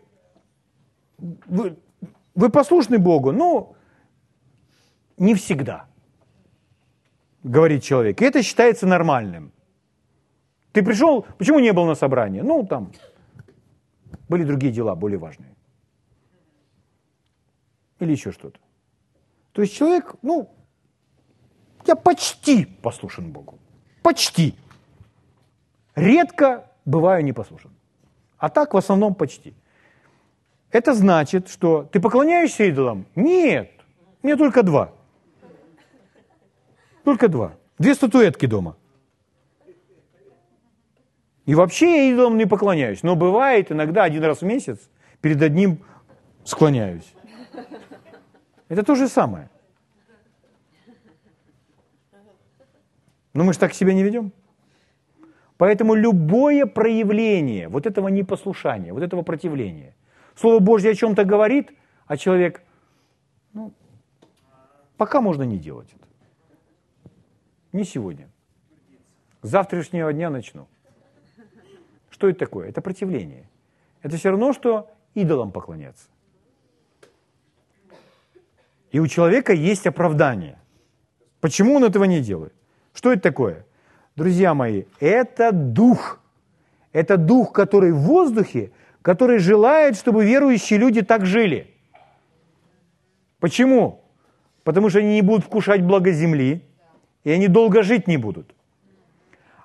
вы 2.36 2.50
послушны 2.50 2.98
Богу? 2.98 3.32
Ну, 3.32 3.74
не 5.16 5.34
всегда, 5.34 5.86
говорит 7.42 7.82
человек. 7.82 8.22
И 8.22 8.24
это 8.24 8.42
считается 8.42 8.86
нормальным. 8.86 9.52
Ты 10.72 10.84
пришел, 10.84 11.26
почему 11.38 11.58
не 11.58 11.72
был 11.72 11.86
на 11.86 11.94
собрании? 11.94 12.42
Ну, 12.42 12.66
там 12.66 12.92
были 14.28 14.44
другие 14.44 14.72
дела, 14.72 14.94
более 14.94 15.18
важные. 15.18 15.54
Или 17.98 18.12
еще 18.12 18.30
что-то. 18.30 18.60
То 19.52 19.62
есть 19.62 19.74
человек, 19.74 20.16
ну, 20.20 20.50
я 21.86 21.96
почти 21.96 22.66
послушен 22.66 23.32
Богу. 23.32 23.58
Почти. 24.02 24.54
Редко 25.94 26.70
бываю 26.84 27.24
непослушен. 27.24 27.70
А 28.36 28.50
так 28.50 28.74
в 28.74 28.76
основном 28.76 29.14
почти. 29.14 29.54
Это 30.76 30.92
значит, 30.92 31.48
что 31.48 31.88
ты 31.90 32.00
поклоняешься 32.00 32.64
идолам? 32.64 33.06
Нет, 33.14 33.70
мне 34.22 34.36
только 34.36 34.62
два. 34.62 34.92
Только 37.02 37.28
два. 37.28 37.54
Две 37.78 37.94
статуэтки 37.94 38.44
дома. 38.44 38.76
И 41.46 41.54
вообще 41.54 41.86
я 41.86 42.12
идолам 42.12 42.36
не 42.36 42.44
поклоняюсь. 42.44 43.02
Но 43.02 43.16
бывает 43.16 43.72
иногда 43.72 44.04
один 44.04 44.22
раз 44.22 44.42
в 44.42 44.44
месяц 44.44 44.90
перед 45.22 45.40
одним 45.40 45.78
склоняюсь. 46.44 47.10
Это 48.68 48.82
то 48.82 48.94
же 48.96 49.08
самое. 49.08 49.48
Но 53.32 53.44
мы 53.44 53.54
же 53.54 53.58
так 53.58 53.72
себя 53.72 53.94
не 53.94 54.02
ведем. 54.02 54.30
Поэтому 55.56 55.94
любое 55.94 56.66
проявление 56.66 57.68
вот 57.68 57.86
этого 57.86 58.08
непослушания, 58.08 58.92
вот 58.92 59.02
этого 59.02 59.22
противления, 59.22 59.95
Слово 60.36 60.60
Божье 60.60 60.90
о 60.90 60.94
чем-то 60.94 61.24
говорит, 61.24 61.72
а 62.06 62.16
человек, 62.16 62.62
ну, 63.54 63.72
пока 64.96 65.20
можно 65.20 65.42
не 65.42 65.58
делать 65.58 65.88
это. 65.92 66.06
Не 67.72 67.84
сегодня. 67.84 68.28
С 69.42 69.48
завтрашнего 69.48 70.12
дня 70.12 70.30
начну. 70.30 70.68
Что 72.10 72.28
это 72.28 72.38
такое? 72.38 72.68
Это 72.68 72.80
противление. 72.80 73.48
Это 74.02 74.16
все 74.16 74.30
равно, 74.30 74.52
что 74.52 74.90
идолам 75.14 75.50
поклоняться. 75.50 76.08
И 78.92 78.98
у 78.98 79.06
человека 79.06 79.52
есть 79.52 79.86
оправдание. 79.86 80.58
Почему 81.40 81.74
он 81.74 81.84
этого 81.84 82.04
не 82.04 82.20
делает? 82.20 82.54
Что 82.92 83.12
это 83.12 83.22
такое? 83.22 83.66
Друзья 84.16 84.54
мои, 84.54 84.84
это 85.00 85.52
дух. 85.52 86.20
Это 86.92 87.18
дух, 87.18 87.52
который 87.52 87.92
в 87.92 87.98
воздухе, 87.98 88.72
который 89.06 89.38
желает, 89.38 89.96
чтобы 89.96 90.24
верующие 90.24 90.80
люди 90.80 91.00
так 91.00 91.26
жили. 91.26 91.72
Почему? 93.38 94.00
Потому 94.64 94.90
что 94.90 94.98
они 94.98 95.14
не 95.14 95.22
будут 95.22 95.44
вкушать 95.44 95.80
благо 95.80 96.10
земли, 96.10 96.64
и 97.22 97.30
они 97.30 97.46
долго 97.46 97.84
жить 97.84 98.08
не 98.08 98.16
будут. 98.16 98.52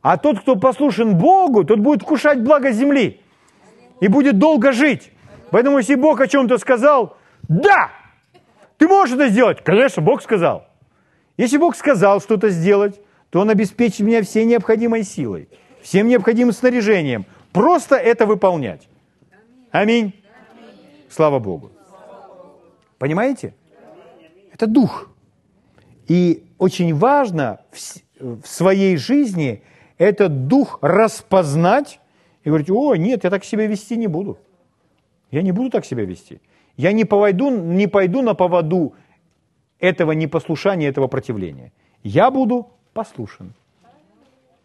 А 0.04 0.18
тот, 0.18 0.42
кто 0.42 0.58
послушен 0.58 1.18
Богу, 1.18 1.64
тот 1.64 1.80
будет 1.80 2.04
вкушать 2.04 2.44
благо 2.44 2.72
земли 2.72 3.20
и 4.00 4.08
будет 4.08 4.38
долго 4.38 4.74
жить. 4.74 5.12
Поэтому 5.50 5.80
если 5.80 5.96
Бог 5.96 6.22
о 6.22 6.28
чем-то 6.28 6.60
сказал, 6.60 7.18
да, 7.50 7.90
ты 8.78 8.88
можешь 8.88 9.16
это 9.16 9.28
сделать. 9.30 9.64
Конечно, 9.64 10.04
Бог 10.04 10.22
сказал. 10.22 10.68
Если 11.38 11.58
Бог 11.58 11.76
сказал 11.76 12.22
что-то 12.22 12.50
сделать, 12.50 13.02
то 13.32 13.40
Он 13.40 13.50
обеспечит 13.50 14.02
меня 14.02 14.22
всей 14.22 14.46
необходимой 14.46 15.02
силой, 15.02 15.50
всем 15.82 16.08
необходимым 16.08 16.54
снаряжением. 16.54 17.26
Просто 17.52 17.96
это 17.96 18.28
выполнять. 18.28 18.88
Аминь. 19.72 20.14
Слава 21.10 21.40
Богу. 21.40 21.72
Понимаете? 22.98 23.54
Это 24.54 24.68
дух. 24.68 25.10
И 26.08 26.44
очень 26.58 26.94
важно 26.94 27.62
в 28.20 28.46
своей 28.46 28.98
жизни 28.98 29.64
этот 29.98 30.48
дух 30.48 30.80
распознать 30.82 32.00
и 32.44 32.50
говорить, 32.50 32.70
о, 32.70 32.96
нет, 32.96 33.24
я 33.24 33.30
так 33.30 33.46
себя 33.46 33.66
вести 33.68 33.98
не 33.98 34.08
буду. 34.08 34.38
Я 35.32 35.42
не 35.42 35.52
буду 35.52 35.70
так 35.70 35.86
себя 35.86 36.04
вести. 36.04 36.42
Я 36.76 36.92
не, 36.92 37.06
пойду, 37.06 37.50
не 37.50 37.88
пойду 37.88 38.22
на 38.22 38.34
поводу 38.34 38.94
этого 39.80 40.12
непослушания, 40.12 40.90
этого 40.90 41.08
противления. 41.08 41.72
Я 42.04 42.30
буду 42.30 42.68
послушен. 42.94 43.54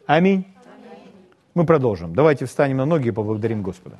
Аминь. 0.06 0.46
Мы 1.54 1.64
продолжим. 1.64 2.14
Давайте 2.14 2.44
встанем 2.44 2.78
на 2.78 2.86
ноги 2.86 3.08
и 3.08 3.12
поблагодарим 3.12 3.62
Господа. 3.62 3.98